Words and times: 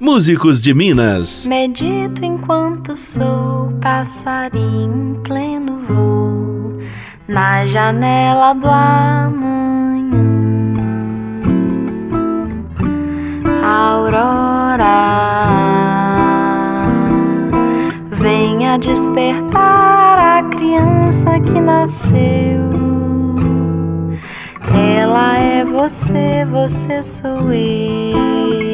Músicos 0.00 0.62
de 0.62 0.72
Minas. 0.72 1.44
Medito 1.44 2.24
enquanto 2.24 2.96
sou 2.96 3.70
passarinho 3.82 5.12
em 5.18 5.22
pleno 5.22 5.78
voo 5.80 6.72
na 7.28 7.66
janela 7.66 8.54
do 8.54 8.66
amanhã. 8.66 10.10
Aurora 13.62 14.86
venha 18.10 18.78
despertar 18.78 20.38
a 20.38 20.42
criança 20.48 21.38
que 21.40 21.60
nasceu. 21.60 22.70
Ela 24.74 25.36
é 25.36 25.62
você, 25.62 26.46
você 26.46 27.02
sou 27.02 27.52
eu. 27.52 28.69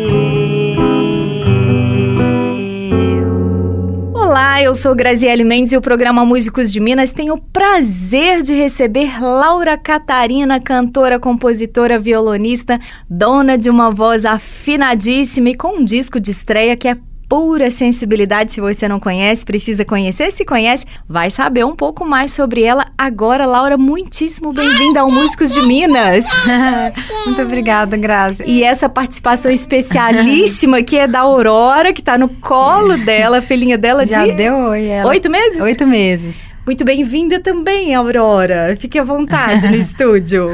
Olá, 4.26 4.60
eu 4.60 4.74
sou 4.74 4.92
Graziele 4.92 5.44
Mendes 5.44 5.72
e 5.72 5.76
o 5.76 5.80
programa 5.80 6.26
Músicos 6.26 6.72
de 6.72 6.80
Minas 6.80 7.12
tem 7.12 7.30
o 7.30 7.38
prazer 7.38 8.42
de 8.42 8.54
receber 8.54 9.22
Laura 9.22 9.78
Catarina, 9.78 10.58
cantora, 10.58 11.20
compositora, 11.20 11.96
violonista, 11.96 12.76
dona 13.08 13.56
de 13.56 13.70
uma 13.70 13.88
voz 13.88 14.24
afinadíssima 14.24 15.50
e 15.50 15.54
com 15.54 15.76
um 15.78 15.84
disco 15.84 16.18
de 16.18 16.32
estreia 16.32 16.76
que 16.76 16.88
é 16.88 16.96
pura 17.28 17.70
sensibilidade. 17.70 18.52
Se 18.52 18.60
você 18.60 18.88
não 18.88 19.00
conhece, 19.00 19.44
precisa 19.44 19.84
conhecer. 19.84 20.32
Se 20.32 20.44
conhece, 20.44 20.84
vai 21.08 21.30
saber 21.30 21.64
um 21.64 21.74
pouco 21.74 22.04
mais 22.04 22.32
sobre 22.32 22.62
ela. 22.62 22.86
Agora, 22.96 23.46
Laura, 23.46 23.76
muitíssimo 23.76 24.52
bem-vinda 24.52 25.00
ao 25.00 25.10
Músicos 25.10 25.52
de 25.52 25.60
Minas. 25.62 26.24
Muito 27.26 27.42
obrigada, 27.42 27.96
Grazi. 27.96 28.44
E 28.46 28.62
essa 28.62 28.88
participação 28.88 29.50
especialíssima 29.50 30.82
que 30.82 30.96
é 30.96 31.06
da 31.06 31.20
Aurora, 31.20 31.92
que 31.92 32.02
tá 32.02 32.16
no 32.16 32.28
colo 32.28 32.96
dela, 32.98 33.38
a 33.38 33.42
filhinha 33.42 33.76
dela 33.78 34.06
Já 34.06 34.24
de 34.24 34.32
deu 34.32 34.54
oi, 34.54 34.86
ela. 34.86 35.10
oito 35.10 35.30
meses? 35.30 35.60
Oito 35.60 35.86
meses. 35.86 36.55
Muito 36.66 36.84
bem-vinda 36.84 37.38
também, 37.38 37.94
Aurora. 37.94 38.76
Fique 38.76 38.98
à 38.98 39.04
vontade 39.04 39.68
no 39.68 39.76
estúdio. 39.78 40.48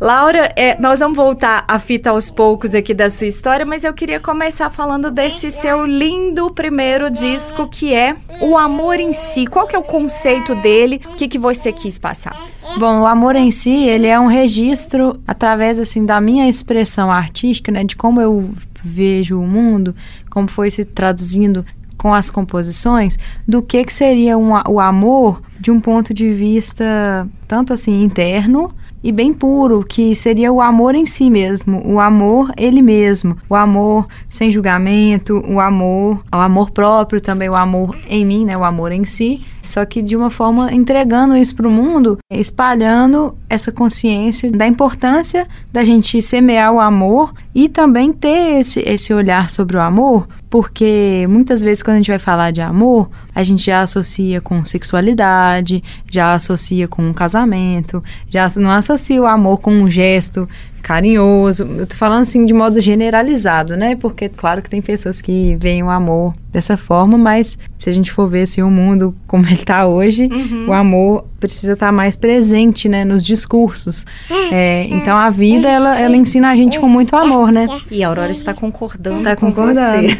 Laura, 0.00 0.50
é, 0.56 0.80
nós 0.80 1.00
vamos 1.00 1.14
voltar 1.14 1.66
a 1.68 1.78
fita 1.78 2.08
aos 2.08 2.30
poucos 2.30 2.74
aqui 2.74 2.94
da 2.94 3.10
sua 3.10 3.26
história, 3.26 3.66
mas 3.66 3.84
eu 3.84 3.92
queria 3.92 4.18
começar 4.18 4.70
falando 4.70 5.10
desse 5.10 5.52
seu 5.52 5.84
lindo 5.84 6.50
primeiro 6.52 7.10
disco, 7.10 7.68
que 7.68 7.92
é 7.92 8.16
O 8.40 8.56
Amor 8.56 8.98
em 8.98 9.12
Si. 9.12 9.46
Qual 9.46 9.66
que 9.66 9.76
é 9.76 9.78
o 9.78 9.82
conceito 9.82 10.54
dele? 10.54 11.02
O 11.04 11.16
que, 11.16 11.28
que 11.28 11.38
você 11.38 11.70
quis 11.70 11.98
passar? 11.98 12.34
Bom, 12.78 13.02
o 13.02 13.06
amor 13.06 13.36
em 13.36 13.50
si, 13.50 13.84
ele 13.84 14.06
é 14.06 14.18
um 14.18 14.28
registro 14.28 15.20
através 15.26 15.78
assim 15.78 16.06
da 16.06 16.18
minha 16.18 16.48
expressão 16.48 17.12
artística, 17.12 17.70
né, 17.70 17.84
de 17.84 17.94
como 17.94 18.18
eu 18.18 18.50
vejo 18.82 19.38
o 19.38 19.46
mundo, 19.46 19.94
como 20.30 20.48
foi 20.48 20.70
se 20.70 20.82
traduzindo 20.82 21.66
com 22.02 22.12
as 22.12 22.28
composições, 22.28 23.16
do 23.46 23.62
que 23.62 23.84
que 23.84 23.92
seria 23.92 24.36
um, 24.36 24.50
o 24.68 24.80
amor 24.80 25.40
de 25.60 25.70
um 25.70 25.80
ponto 25.80 26.12
de 26.12 26.32
vista 26.32 27.28
tanto 27.46 27.72
assim 27.72 28.02
interno 28.02 28.74
e 29.04 29.12
bem 29.12 29.32
puro, 29.32 29.84
que 29.84 30.12
seria 30.14 30.52
o 30.52 30.60
amor 30.60 30.96
em 30.96 31.06
si 31.06 31.30
mesmo, 31.30 31.80
o 31.84 32.00
amor 32.00 32.52
ele 32.56 32.82
mesmo, 32.82 33.36
o 33.48 33.54
amor 33.54 34.06
sem 34.28 34.50
julgamento, 34.50 35.44
o 35.48 35.60
amor, 35.60 36.22
o 36.32 36.36
amor 36.36 36.70
próprio 36.70 37.20
também, 37.20 37.48
o 37.48 37.54
amor 37.54 37.96
em 38.08 38.24
mim, 38.24 38.44
né, 38.44 38.56
o 38.56 38.64
amor 38.64 38.90
em 38.90 39.04
si, 39.04 39.44
só 39.60 39.84
que 39.84 40.02
de 40.02 40.16
uma 40.16 40.30
forma 40.30 40.72
entregando 40.72 41.36
isso 41.36 41.54
para 41.54 41.68
o 41.68 41.70
mundo, 41.70 42.18
espalhando 42.30 43.36
essa 43.48 43.70
consciência 43.70 44.50
da 44.50 44.66
importância 44.66 45.46
da 45.72 45.84
gente 45.84 46.20
semear 46.20 46.72
o 46.72 46.80
amor 46.80 47.32
e 47.54 47.68
também 47.68 48.12
ter 48.12 48.60
esse, 48.60 48.80
esse 48.80 49.12
olhar 49.14 49.50
sobre 49.50 49.76
o 49.76 49.80
amor, 49.80 50.26
porque 50.52 51.24
muitas 51.30 51.62
vezes 51.62 51.82
quando 51.82 51.94
a 51.94 51.96
gente 51.96 52.10
vai 52.10 52.18
falar 52.18 52.50
de 52.50 52.60
amor, 52.60 53.08
a 53.34 53.42
gente 53.42 53.64
já 53.64 53.80
associa 53.80 54.38
com 54.38 54.62
sexualidade, 54.66 55.82
já 56.10 56.34
associa 56.34 56.86
com 56.86 57.00
um 57.00 57.14
casamento, 57.14 58.02
já 58.28 58.46
não 58.56 58.70
associa 58.70 59.22
o 59.22 59.24
amor 59.24 59.62
com 59.62 59.72
um 59.72 59.90
gesto 59.90 60.46
carinhoso. 60.82 61.62
Eu 61.62 61.86
tô 61.86 61.96
falando 61.96 62.20
assim 62.20 62.44
de 62.44 62.52
modo 62.52 62.82
generalizado, 62.82 63.78
né? 63.78 63.96
Porque 63.96 64.28
claro 64.28 64.60
que 64.60 64.68
tem 64.68 64.82
pessoas 64.82 65.22
que 65.22 65.56
veem 65.56 65.82
o 65.82 65.88
amor 65.88 66.34
dessa 66.52 66.76
forma, 66.76 67.16
mas 67.16 67.58
se 67.76 67.88
a 67.88 67.92
gente 67.92 68.12
for 68.12 68.28
ver 68.28 68.42
assim 68.42 68.62
o 68.62 68.70
mundo 68.70 69.14
como 69.26 69.46
ele 69.46 69.64
tá 69.64 69.86
hoje, 69.86 70.28
o 70.68 70.72
amor 70.72 71.24
precisa 71.40 71.72
estar 71.72 71.90
mais 71.90 72.14
presente, 72.14 72.88
né, 72.88 73.04
nos 73.04 73.24
discursos. 73.24 74.04
É, 74.52 74.84
então 74.90 75.16
a 75.18 75.28
vida 75.28 75.68
ela, 75.68 75.98
ela 75.98 76.14
ensina 76.16 76.50
a 76.50 76.56
gente 76.56 76.78
com 76.78 76.88
muito 76.88 77.16
amor, 77.16 77.50
né? 77.50 77.66
E 77.90 78.04
a 78.04 78.08
Aurora 78.08 78.30
está 78.30 78.54
concordando 78.54 79.24
Tá 79.24 79.34
com 79.34 79.46
concordando. 79.46 80.06
você. 80.06 80.18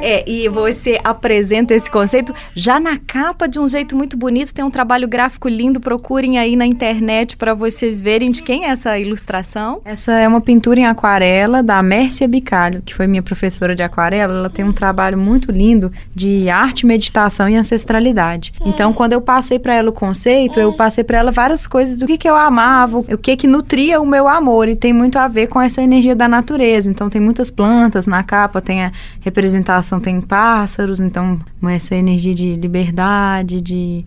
é, 0.02 0.28
e 0.28 0.48
você 0.48 0.98
apresenta 1.04 1.72
esse 1.74 1.88
conceito 1.90 2.34
já 2.54 2.80
na 2.80 2.98
capa 2.98 3.46
de 3.46 3.60
um 3.60 3.68
jeito 3.68 3.96
muito 3.96 4.16
bonito. 4.16 4.52
Tem 4.52 4.64
um 4.64 4.70
trabalho 4.70 5.06
gráfico 5.06 5.48
lindo. 5.48 5.78
Procurem 5.78 6.38
aí 6.38 6.56
na 6.56 6.66
internet 6.66 7.36
para 7.36 7.54
vocês 7.54 8.00
verem 8.00 8.30
de 8.30 8.42
quem 8.42 8.64
é 8.64 8.70
essa 8.70 8.98
ilustração. 8.98 9.80
Essa 9.84 10.12
é 10.12 10.26
uma 10.26 10.40
pintura 10.40 10.80
em 10.80 10.86
aquarela 10.86 11.62
da 11.62 11.82
Mércia 11.82 12.26
Bicalho, 12.26 12.82
que 12.82 12.94
foi 12.94 13.06
minha 13.06 13.22
professora 13.22 13.76
de 13.76 13.82
aquarela. 13.82 14.32
Ela 14.32 14.50
tem 14.50 14.64
um 14.64 14.72
trabalho 14.72 15.16
muito 15.18 15.33
lindo 15.50 15.90
de 16.14 16.48
arte, 16.48 16.86
meditação 16.86 17.48
e 17.48 17.56
ancestralidade. 17.56 18.52
Então, 18.64 18.92
quando 18.92 19.12
eu 19.12 19.20
passei 19.20 19.58
para 19.58 19.74
ela 19.74 19.90
o 19.90 19.92
conceito, 19.92 20.58
eu 20.58 20.72
passei 20.72 21.04
para 21.04 21.18
ela 21.18 21.30
várias 21.30 21.66
coisas 21.66 21.98
do 21.98 22.06
que, 22.06 22.18
que 22.18 22.28
eu 22.28 22.36
amava, 22.36 22.98
o 22.98 23.18
que 23.18 23.36
que 23.36 23.46
nutria 23.46 24.00
o 24.00 24.06
meu 24.06 24.28
amor 24.28 24.68
e 24.68 24.76
tem 24.76 24.92
muito 24.92 25.16
a 25.16 25.28
ver 25.28 25.48
com 25.48 25.60
essa 25.60 25.82
energia 25.82 26.14
da 26.14 26.28
natureza. 26.28 26.90
Então, 26.90 27.08
tem 27.08 27.20
muitas 27.20 27.50
plantas 27.50 28.06
na 28.06 28.22
capa, 28.22 28.60
tem 28.60 28.84
a 28.84 28.92
representação, 29.20 30.00
tem 30.00 30.20
pássaros, 30.20 31.00
então 31.00 31.40
essa 31.68 31.94
energia 31.94 32.34
de 32.34 32.56
liberdade, 32.56 33.60
de 33.60 34.04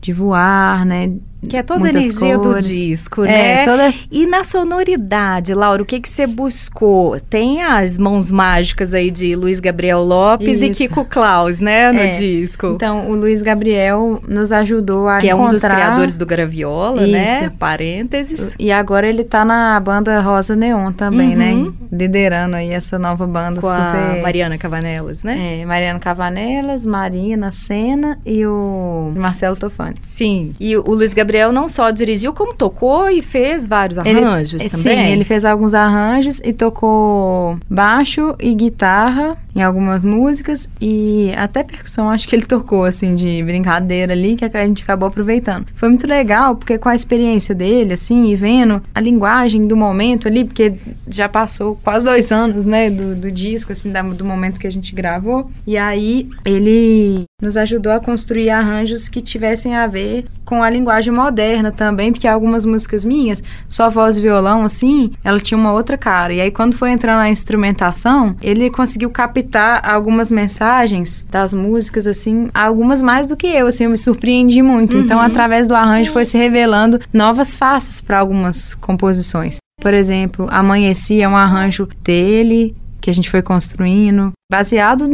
de 0.00 0.12
voar, 0.12 0.84
né? 0.84 1.12
Que 1.48 1.56
é 1.56 1.62
toda 1.62 1.86
a 1.86 1.90
energia 1.90 2.38
cores. 2.38 2.66
do 2.66 2.70
disco, 2.72 3.24
É, 3.24 3.26
né? 3.26 3.64
toda 3.64 3.92
E 4.10 4.26
na 4.26 4.44
sonoridade, 4.44 5.54
Laura, 5.54 5.82
o 5.82 5.86
que 5.86 5.98
que 6.00 6.08
você 6.08 6.26
buscou? 6.26 7.18
Tem 7.20 7.62
as 7.62 7.98
mãos 7.98 8.30
mágicas 8.30 8.92
aí 8.92 9.10
de 9.10 9.34
Luiz 9.34 9.58
Gabriel 9.60 10.02
Lopes 10.04 10.62
e 10.62 10.66
Isso. 10.66 10.78
Kiko 10.78 11.04
Klaus, 11.04 11.58
né, 11.58 11.92
no 11.92 12.00
É. 12.00 12.08
disco. 12.08 12.72
Então, 12.76 13.10
o 13.10 13.14
Luiz 13.14 13.42
Gabriel 13.42 14.22
nos 14.28 14.52
ajudou 14.52 15.08
a 15.08 15.18
que 15.18 15.28
é 15.28 15.34
um 15.34 15.48
dos 15.48 15.62
encontrar... 15.62 15.74
criadores 15.76 16.16
do 16.16 16.26
Graviola, 16.26 17.06
né? 17.06 17.42
Isso. 17.46 17.50
Parênteses. 17.56 18.54
E 18.58 18.70
agora 18.70 19.08
ele 19.08 19.24
tá 19.24 19.44
na 19.44 19.78
banda 19.80 20.20
Rosa 20.20 20.54
Neon 20.54 20.92
também, 20.92 21.34
né? 21.34 21.52
Uhum. 21.54 21.72
Liderando 21.90 22.56
aí 22.56 22.70
essa 22.70 22.98
nova 22.98 23.26
banda 23.26 23.60
Com 23.60 23.68
super... 23.68 24.18
a 24.18 24.22
Mariana 24.22 24.58
Cavanelas, 24.58 25.22
né? 25.22 25.60
É, 25.60 25.64
Mariana 25.66 25.98
Cavanelas, 25.98 26.84
Marina 26.84 27.50
Senna 27.50 28.18
e 28.26 28.44
o 28.46 29.12
Marcelo 29.16 29.56
Tofani. 29.56 29.96
Sim. 30.06 30.54
E 30.60 30.76
o 30.76 30.82
Luiz 30.90 31.14
Gabriel 31.14 31.29
não 31.52 31.68
só 31.68 31.90
dirigiu, 31.90 32.32
como 32.32 32.54
tocou 32.54 33.08
e 33.10 33.22
fez 33.22 33.66
vários 33.66 33.98
Ele- 33.98 34.18
arranjos 34.24 34.64
É, 34.64 34.68
também. 34.68 34.96
Sim, 34.98 35.12
ele 35.12 35.24
fez 35.24 35.44
alguns 35.44 35.74
arranjos 35.74 36.40
e 36.44 36.52
tocou 36.52 37.56
baixo 37.68 38.34
e 38.40 38.54
guitarra 38.54 39.36
em 39.54 39.62
algumas 39.62 40.04
músicas 40.04 40.68
e 40.80 41.32
até 41.36 41.62
percussão 41.62 42.08
acho 42.10 42.28
que 42.28 42.34
ele 42.36 42.44
tocou 42.46 42.84
assim 42.84 43.14
de 43.14 43.42
brincadeira 43.42 44.12
ali 44.12 44.36
que 44.36 44.44
a 44.44 44.66
gente 44.66 44.82
acabou 44.82 45.08
aproveitando. 45.08 45.66
Foi 45.74 45.88
muito 45.88 46.06
legal 46.06 46.56
porque 46.56 46.78
com 46.78 46.88
a 46.88 46.94
experiência 46.94 47.54
dele 47.54 47.94
assim 47.94 48.30
e 48.30 48.36
vendo 48.36 48.82
a 48.94 49.00
linguagem 49.00 49.66
do 49.66 49.76
momento 49.76 50.28
ali 50.28 50.44
porque 50.44 50.74
já 51.08 51.28
passou 51.28 51.78
quase 51.82 52.04
dois 52.04 52.30
anos 52.30 52.66
né 52.66 52.90
do, 52.90 53.14
do 53.14 53.30
disco 53.30 53.72
assim 53.72 53.90
da- 53.90 54.02
do 54.02 54.24
momento 54.24 54.58
que 54.60 54.66
a 54.66 54.72
gente 54.72 54.94
gravou 54.94 55.50
e 55.66 55.76
aí 55.76 56.28
ele 56.44 57.24
nos 57.40 57.56
ajudou 57.56 57.92
a 57.92 58.00
construir 58.00 58.50
arranjos 58.50 59.08
que 59.08 59.20
tivessem 59.20 59.74
a 59.74 59.86
ver 59.86 60.26
com 60.44 60.62
a 60.62 60.68
linguagem 60.68 61.12
moderna 61.12 61.72
também, 61.72 62.12
porque 62.12 62.26
algumas 62.28 62.66
músicas 62.66 63.04
minhas, 63.04 63.42
só 63.68 63.88
voz 63.88 64.18
e 64.18 64.20
violão, 64.20 64.62
assim, 64.62 65.12
ela 65.24 65.40
tinha 65.40 65.56
uma 65.56 65.72
outra 65.72 65.96
cara. 65.96 66.34
E 66.34 66.40
aí, 66.40 66.50
quando 66.50 66.74
foi 66.76 66.90
entrando 66.90 67.18
na 67.18 67.30
instrumentação, 67.30 68.36
ele 68.42 68.68
conseguiu 68.68 69.08
captar 69.10 69.39
algumas 69.82 70.30
mensagens 70.30 71.24
das 71.30 71.52
músicas, 71.52 72.06
assim, 72.06 72.50
algumas 72.54 73.02
mais 73.02 73.26
do 73.26 73.36
que 73.36 73.46
eu, 73.46 73.66
assim, 73.66 73.84
eu 73.84 73.90
me 73.90 73.98
surpreendi 73.98 74.62
muito. 74.62 74.96
Então, 74.96 75.20
através 75.20 75.68
do 75.68 75.74
arranjo, 75.74 76.12
foi 76.12 76.24
se 76.24 76.36
revelando 76.36 77.00
novas 77.12 77.56
faces 77.56 78.00
para 78.00 78.18
algumas 78.18 78.74
composições. 78.74 79.56
Por 79.80 79.94
exemplo, 79.94 80.46
Amanheci 80.50 81.22
é 81.22 81.28
um 81.28 81.36
arranjo 81.36 81.88
dele, 82.02 82.74
que 83.00 83.08
a 83.08 83.14
gente 83.14 83.30
foi 83.30 83.40
construindo, 83.40 84.30
baseado 84.50 85.08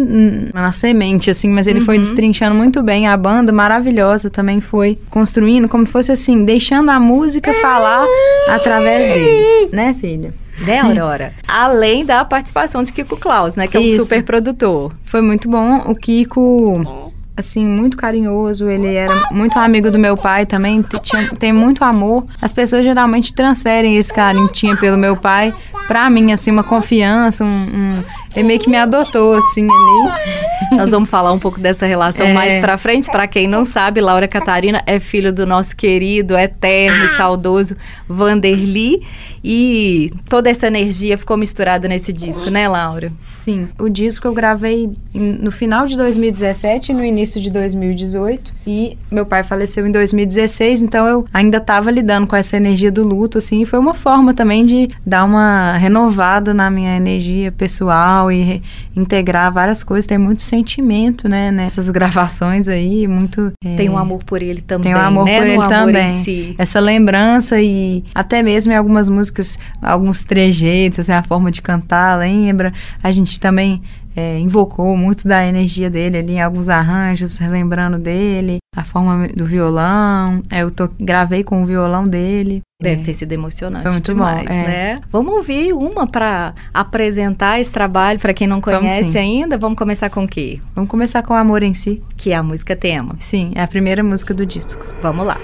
na 0.53 0.73
semente, 0.73 1.31
assim, 1.31 1.51
mas 1.51 1.67
ele 1.67 1.81
foi 1.81 1.99
destrinchando 1.99 2.55
muito 2.55 2.83
bem. 2.83 3.07
A 3.07 3.17
banda 3.17 3.53
maravilhosa 3.53 4.29
também 4.29 4.61
foi 4.61 4.99
construindo, 5.09 5.69
como 5.69 5.87
fosse 5.87 6.11
assim, 6.11 6.45
deixando 6.45 6.91
a 6.91 6.99
música 6.99 7.55
falar 7.55 8.05
através 8.49 9.07
deles, 9.09 9.71
né, 9.73 9.95
filha? 9.95 10.35
Né, 10.59 10.79
Aurora? 10.79 11.35
Além 11.47 12.05
da 12.05 12.25
participação 12.25 12.83
de 12.83 12.93
Kiko 12.93 13.17
Klaus, 13.17 13.57
né? 13.57 13.67
Que 13.67 13.77
é 13.77 13.81
um 13.81 13.97
super 13.97 14.23
produtor. 14.25 14.95
Foi 15.05 15.21
muito 15.21 15.49
bom. 15.49 15.79
O 15.87 15.95
Kiko 15.95 17.06
assim, 17.37 17.67
muito 17.67 17.97
carinhoso. 17.97 18.69
Ele 18.69 18.95
era 18.95 19.13
muito 19.31 19.59
amigo 19.59 19.91
do 19.91 19.99
meu 19.99 20.17
pai 20.17 20.47
também. 20.47 20.83
Tinha, 21.03 21.29
tem 21.39 21.53
muito 21.53 21.85
amor. 21.85 22.25
As 22.41 22.53
pessoas 22.53 22.85
geralmente 22.85 23.35
transferem 23.35 23.97
esse 23.97 24.13
carinho 24.13 24.47
que 24.49 24.55
tinha 24.55 24.77
pelo 24.77 24.97
meu 24.97 25.17
pai 25.17 25.53
pra 25.87 26.09
mim, 26.11 26.33
assim, 26.33 26.51
uma 26.51 26.65
confiança, 26.65 27.45
um, 27.45 27.49
um 27.49 27.93
ele 28.35 28.49
meio 28.49 28.61
que 28.61 28.69
me 28.69 28.77
adotou, 28.77 29.35
assim, 29.37 29.67
ali. 29.71 30.77
Nós 30.77 30.91
vamos 30.91 31.09
falar 31.09 31.33
um 31.33 31.39
pouco 31.39 31.59
dessa 31.59 31.87
relação 31.87 32.27
É. 32.27 32.35
mais 32.35 32.59
pra 32.59 32.77
frente. 32.77 33.11
Pra 33.11 33.27
quem 33.27 33.47
não 33.47 33.65
sabe, 33.65 34.01
Laura 34.01 34.29
Catarina 34.29 34.83
é 34.87 34.99
filho 35.01 35.33
do 35.33 35.47
nosso 35.47 35.75
querido, 35.75 36.37
eterno 36.37 37.05
e 37.07 37.17
saudoso 37.17 37.77
Vanderly. 38.07 39.03
E 39.43 40.11
toda 40.29 40.51
essa 40.51 40.67
energia 40.67 41.17
ficou 41.17 41.37
misturada 41.37 41.87
nesse 41.89 42.13
disco, 42.13 42.51
né, 42.51 42.69
Laura? 42.69 43.13
Sim, 43.33 43.69
o 43.79 43.89
disco 43.89 44.27
eu 44.27 44.35
gravei 44.35 44.91
no 45.15 45.53
final 45.53 45.87
de 45.87 45.97
2017 45.97 46.91
e 46.91 46.95
no 46.95 47.05
início 47.05 47.26
de 47.35 47.51
2018. 47.51 48.53
E 48.67 48.97
meu 49.11 49.27
pai 49.27 49.43
faleceu 49.43 49.87
em 49.87 49.91
2016, 49.91 50.83
então 50.83 51.07
eu 51.07 51.27
ainda 51.33 51.59
estava 51.59 51.91
lidando 51.91 52.27
com 52.27 52.37
essa 52.37 52.57
energia 52.57 52.91
do 52.91 53.03
luto, 53.03 53.39
assim. 53.39 53.63
E 53.63 53.65
foi 53.65 53.79
uma 53.79 53.95
forma 53.95 54.33
também 54.35 54.65
de 54.65 54.89
dar 55.05 55.25
uma 55.25 55.77
renovada 55.77 56.55
na 56.55 56.71
minha 56.71 56.97
energia 56.97 57.51
pessoal 57.53 58.31
e 58.31 58.63
integrar 58.95 59.53
várias 59.53 59.83
coisas. 59.83 60.07
Tem 60.07 60.19
muito 60.19 60.43
sentimento, 60.43 61.29
né, 61.29 61.51
nessas 61.51 61.89
gravações 61.91 62.69
aí, 62.69 63.07
muito... 63.07 63.53
é, 63.65 63.77
Tem 63.77 63.89
um 63.89 63.99
amor 63.99 64.23
por 64.25 64.43
ele 64.43 64.61
também, 64.61 64.93
Tem 64.93 65.01
um 65.01 65.05
amor 65.05 65.25
né? 65.25 65.39
por 65.39 65.47
ele 65.47 65.69
também. 65.69 66.23
Si. 66.23 66.55
Essa 66.59 66.81
lembrança 66.81 67.61
e 67.61 68.05
até 68.15 68.43
mesmo 68.43 68.73
em 68.73 68.77
algumas 68.77 69.09
músicas, 69.09 69.59
alguns 69.83 70.25
trejeitos, 70.25 71.01
assim, 71.01 71.13
a 71.13 71.23
forma 71.23 71.51
de 71.51 71.63
cantar, 71.63 72.19
lembra? 72.19 72.73
A 73.03 73.11
gente 73.11 73.39
também 73.41 73.83
é, 74.17 74.39
invocou 74.39 74.97
muito 74.97 75.29
da 75.29 75.47
energia 75.47 75.91
dele 75.91 76.17
ali 76.17 76.33
em 76.35 76.41
alguns 76.41 76.69
arranjos, 76.71 77.37
relembrando 77.37 77.99
dele, 77.99 78.57
a 78.75 78.83
forma 78.83 79.29
do 79.29 79.45
violão. 79.45 80.41
É, 80.51 80.63
eu 80.63 80.71
to- 80.71 80.91
gravei 80.99 81.45
com 81.45 81.63
o 81.63 81.67
violão 81.67 82.05
dele. 82.05 82.63
Deve 82.83 83.01
É. 83.03 83.05
ter 83.05 83.15
sido 83.15 83.33
emocionante 83.33 83.85
Foi 83.85 83.93
muito 83.93 84.13
demais, 84.13 84.47
bom, 84.47 84.53
é. 84.53 84.67
né? 84.67 85.01
Vamos 85.11 85.33
ouvir 85.35 85.73
uma 85.73 86.07
pra 86.07 86.55
apresentar 86.75 87.59
esse 87.61 87.73
trabalho 87.73 88.19
pra 88.19 88.35
quem 88.35 88.47
não 88.47 88.61
Vamos 88.61 88.81
conhece 88.81 89.13
sim. 89.13 89.19
ainda. 89.19 89.57
Vamos 89.59 89.79
começar 89.79 90.11
com 90.11 90.25
o 90.25 90.29
quê? 90.29 90.61
Vamos 90.75 90.91
começar 90.91 91.23
com 91.23 91.33
o 91.33 91.37
Amor 91.37 91.63
em 91.63 91.73
Si. 91.75 92.03
Que 92.17 92.33
é 92.33 92.37
a 92.37 92.43
música 92.43 92.77
tema. 92.77 93.17
Sim, 93.21 93.53
é 93.55 93.63
a 93.63 93.69
primeira 93.69 94.03
música 94.05 94.35
do 94.35 94.45
disco. 94.45 94.85
Vamos 95.01 95.27
lá. 95.27 95.39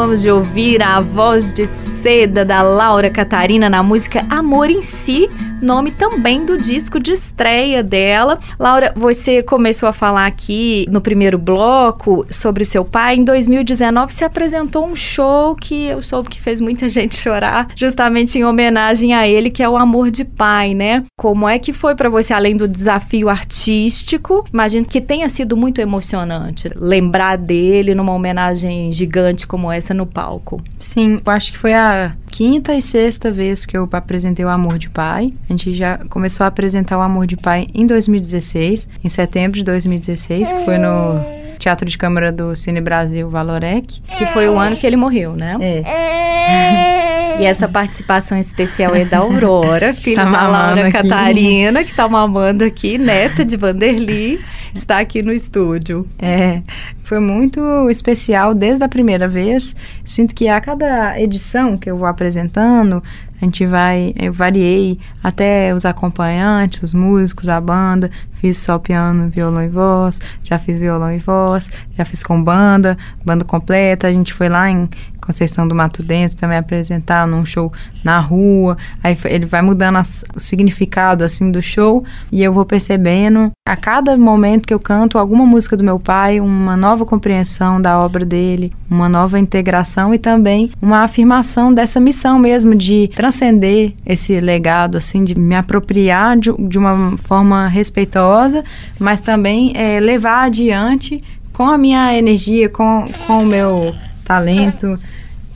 acabamos 0.00 0.22
de 0.22 0.30
ouvir 0.30 0.82
a 0.82 0.98
voz 0.98 1.52
de 1.52 1.66
seda 2.02 2.42
da 2.42 2.62
Laura 2.62 3.10
Catarina 3.10 3.68
na 3.68 3.82
música 3.82 4.24
Amor 4.30 4.70
em 4.70 4.80
Si, 4.80 5.28
nome 5.60 5.90
também 5.90 6.44
do 6.44 6.56
disco 6.56 6.98
de 6.98 7.12
estreia 7.12 7.82
dela. 7.82 8.36
Laura, 8.58 8.92
você 8.96 9.42
começou 9.42 9.88
a 9.88 9.92
falar 9.92 10.26
aqui 10.26 10.86
no 10.90 11.00
primeiro 11.00 11.38
bloco 11.38 12.26
sobre 12.30 12.62
o 12.62 12.66
seu 12.66 12.84
pai. 12.84 13.16
Em 13.16 13.24
2019 13.24 14.14
se 14.14 14.24
apresentou 14.24 14.86
um 14.86 14.96
show 14.96 15.54
que 15.54 15.86
eu 15.86 16.02
soube 16.02 16.28
que 16.28 16.40
fez 16.40 16.60
muita 16.60 16.88
gente 16.90 17.16
chorar, 17.16 17.68
justamente 17.76 18.38
em 18.38 18.44
homenagem 18.44 19.14
a 19.14 19.26
ele, 19.26 19.50
que 19.50 19.62
é 19.62 19.68
o 19.68 19.76
Amor 19.76 20.10
de 20.10 20.24
Pai, 20.24 20.74
né? 20.74 21.04
Como 21.16 21.48
é 21.48 21.58
que 21.58 21.72
foi 21.72 21.94
para 21.94 22.08
você 22.08 22.32
além 22.32 22.56
do 22.56 22.66
desafio 22.66 23.28
artístico? 23.28 24.44
Imagino 24.52 24.86
que 24.86 25.00
tenha 25.00 25.28
sido 25.28 25.56
muito 25.56 25.80
emocionante 25.80 26.70
lembrar 26.74 27.36
dele 27.36 27.94
numa 27.94 28.12
homenagem 28.12 28.92
gigante 28.92 29.46
como 29.46 29.70
essa 29.70 29.94
no 29.94 30.06
palco. 30.06 30.60
Sim, 30.78 31.20
eu 31.24 31.32
acho 31.32 31.52
que 31.52 31.58
foi 31.58 31.72
a 31.72 32.12
quinta 32.40 32.74
e 32.74 32.80
sexta 32.80 33.30
vez 33.30 33.66
que 33.66 33.76
eu 33.76 33.86
apresentei 33.92 34.42
o 34.42 34.48
Amor 34.48 34.78
de 34.78 34.88
Pai. 34.88 35.30
A 35.46 35.52
gente 35.52 35.74
já 35.74 35.98
começou 36.08 36.42
a 36.42 36.46
apresentar 36.46 36.96
o 36.96 37.02
Amor 37.02 37.26
de 37.26 37.36
Pai 37.36 37.66
em 37.74 37.84
2016, 37.84 38.88
em 39.04 39.08
setembro 39.10 39.58
de 39.58 39.62
2016, 39.62 40.50
que 40.50 40.64
foi 40.64 40.78
no 40.78 41.20
Teatro 41.58 41.86
de 41.86 41.98
Câmara 41.98 42.32
do 42.32 42.56
Cine 42.56 42.80
Brasil 42.80 43.28
Valorec. 43.28 44.00
Que 44.16 44.24
foi 44.24 44.48
o 44.48 44.58
ano 44.58 44.74
que 44.74 44.86
ele 44.86 44.96
morreu, 44.96 45.36
né? 45.36 45.58
É. 45.60 46.99
E 47.40 47.46
essa 47.46 47.66
participação 47.66 48.36
especial 48.36 48.94
é 48.94 49.02
da 49.02 49.16
Aurora, 49.16 49.94
filha 49.96 50.24
Tá 50.24 50.30
da 50.30 50.46
Laura 50.46 50.88
aqui. 50.88 50.92
Catarina, 50.92 51.82
que 51.82 51.94
tá 51.94 52.06
mamando 52.06 52.62
aqui, 52.62 52.98
neta 52.98 53.46
de 53.46 53.56
Vanderly. 53.56 54.38
está 54.74 54.98
aqui 54.98 55.22
no 55.22 55.32
estúdio. 55.32 56.06
É, 56.18 56.60
foi 57.02 57.18
muito 57.18 57.88
especial 57.88 58.52
desde 58.52 58.84
a 58.84 58.88
primeira 58.90 59.26
vez. 59.26 59.74
Sinto 60.04 60.34
que 60.34 60.48
a 60.48 60.60
cada 60.60 61.18
edição 61.18 61.78
que 61.78 61.90
eu 61.90 61.96
vou 61.96 62.06
apresentando, 62.06 63.02
a 63.40 63.44
gente 63.44 63.66
vai, 63.66 64.12
eu 64.16 64.32
variei 64.32 64.98
até 65.22 65.74
os 65.74 65.84
acompanhantes, 65.84 66.82
os 66.82 66.94
músicos, 66.94 67.48
a 67.48 67.60
banda, 67.60 68.10
fiz 68.32 68.58
só 68.58 68.78
piano, 68.78 69.30
violão 69.30 69.64
e 69.64 69.68
voz, 69.68 70.20
já 70.42 70.58
fiz 70.58 70.76
violão 70.76 71.12
e 71.12 71.18
voz, 71.18 71.70
já 71.96 72.04
fiz 72.04 72.22
com 72.22 72.42
banda, 72.42 72.96
banda 73.24 73.44
completa, 73.44 74.08
a 74.08 74.12
gente 74.12 74.32
foi 74.34 74.48
lá 74.48 74.70
em 74.70 74.88
Conceição 75.20 75.68
do 75.68 75.74
Mato 75.74 76.02
Dentro 76.02 76.36
também 76.36 76.58
apresentar 76.58 77.26
num 77.26 77.44
show 77.44 77.72
na 78.02 78.18
rua, 78.18 78.76
aí 79.02 79.16
ele 79.26 79.46
vai 79.46 79.62
mudando 79.62 79.96
as, 79.96 80.24
o 80.34 80.40
significado 80.40 81.22
assim 81.22 81.52
do 81.52 81.62
show. 81.62 82.04
E 82.32 82.42
eu 82.42 82.52
vou 82.52 82.64
percebendo 82.64 83.52
a 83.64 83.76
cada 83.76 84.16
momento 84.16 84.66
que 84.66 84.74
eu 84.74 84.80
canto 84.80 85.18
alguma 85.18 85.46
música 85.46 85.76
do 85.76 85.84
meu 85.84 86.00
pai, 86.00 86.40
uma 86.40 86.76
nova 86.76 87.06
compreensão 87.06 87.80
da 87.80 88.00
obra 88.00 88.24
dele, 88.24 88.72
uma 88.90 89.08
nova 89.08 89.38
integração 89.38 90.12
e 90.12 90.18
também 90.18 90.72
uma 90.82 91.04
afirmação 91.04 91.72
dessa 91.72 92.00
missão 92.00 92.38
mesmo 92.38 92.74
de 92.74 93.08
transcender 93.30 93.92
esse 94.04 94.38
legado, 94.40 94.98
assim, 94.98 95.22
de 95.22 95.38
me 95.38 95.54
apropriar 95.54 96.36
de, 96.36 96.52
de 96.68 96.76
uma 96.76 97.16
forma 97.18 97.68
respeitosa, 97.68 98.64
mas 98.98 99.20
também 99.20 99.72
é, 99.74 100.00
levar 100.00 100.44
adiante 100.44 101.18
com 101.52 101.68
a 101.68 101.78
minha 101.78 102.16
energia, 102.16 102.68
com, 102.68 103.08
com 103.26 103.42
o 103.42 103.46
meu 103.46 103.94
talento 104.24 104.98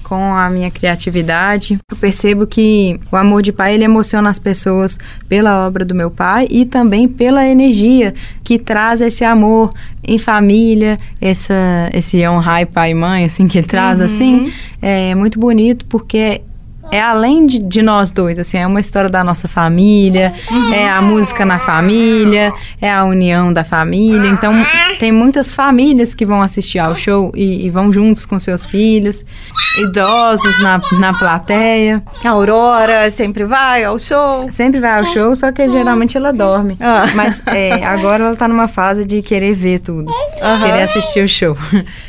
com 0.04 0.34
a 0.34 0.50
minha 0.50 0.70
criatividade. 0.70 1.78
Eu 1.90 1.96
percebo 1.96 2.46
que 2.46 3.00
o 3.10 3.16
amor 3.16 3.40
de 3.42 3.50
pai 3.50 3.74
ele 3.74 3.84
emociona 3.84 4.28
as 4.28 4.38
pessoas 4.38 4.98
pela 5.30 5.66
obra 5.66 5.82
do 5.82 5.94
meu 5.94 6.10
pai 6.10 6.46
e 6.50 6.66
também 6.66 7.08
pela 7.08 7.48
energia 7.48 8.12
que 8.44 8.58
traz 8.58 9.00
esse 9.00 9.24
amor 9.24 9.72
em 10.06 10.18
família, 10.18 10.98
essa 11.18 11.88
esse 11.94 12.28
honrar 12.28 12.66
pai 12.66 12.90
e 12.90 12.94
mãe 12.94 13.24
assim 13.24 13.48
que 13.48 13.62
traz 13.62 13.98
uhum. 13.98 14.04
assim, 14.04 14.52
é 14.82 15.14
muito 15.14 15.40
bonito 15.40 15.86
porque 15.86 16.42
é 16.90 17.00
além 17.00 17.46
de, 17.46 17.58
de, 17.58 17.82
nós 17.82 18.10
dois, 18.10 18.38
assim, 18.38 18.58
é 18.58 18.66
uma 18.66 18.80
história 18.80 19.10
da 19.10 19.24
nossa 19.24 19.48
família, 19.48 20.32
é 20.72 20.88
a 20.88 21.02
música 21.02 21.44
na 21.44 21.58
família, 21.58 22.52
é 22.80 22.90
a 22.90 23.04
união 23.04 23.52
da 23.52 23.64
família. 23.64 24.28
Então, 24.28 24.52
tem 24.98 25.10
muitas 25.10 25.54
famílias 25.54 26.14
que 26.14 26.24
vão 26.24 26.40
assistir 26.42 26.78
ao 26.78 26.94
show 26.94 27.32
e, 27.34 27.66
e 27.66 27.70
vão 27.70 27.92
juntos 27.92 28.26
com 28.26 28.38
seus 28.38 28.64
filhos, 28.64 29.24
idosos 29.82 30.60
na, 30.60 30.80
na 31.00 31.12
plateia. 31.12 32.02
A 32.24 32.28
Aurora 32.30 33.10
sempre 33.10 33.44
vai 33.44 33.84
ao 33.84 33.98
show? 33.98 34.50
Sempre 34.50 34.80
vai 34.80 34.98
ao 34.98 35.06
show, 35.06 35.34
só 35.34 35.50
que 35.50 35.66
geralmente 35.68 36.16
ela 36.16 36.32
dorme. 36.32 36.76
Ah. 36.80 37.06
Mas 37.14 37.42
é, 37.46 37.84
agora 37.84 38.24
ela 38.24 38.36
tá 38.36 38.46
numa 38.46 38.68
fase 38.68 39.04
de 39.04 39.22
querer 39.22 39.54
ver 39.54 39.80
tudo, 39.80 40.10
uhum. 40.10 40.60
querer 40.60 40.82
assistir 40.82 41.24
o 41.24 41.28
show. 41.28 41.56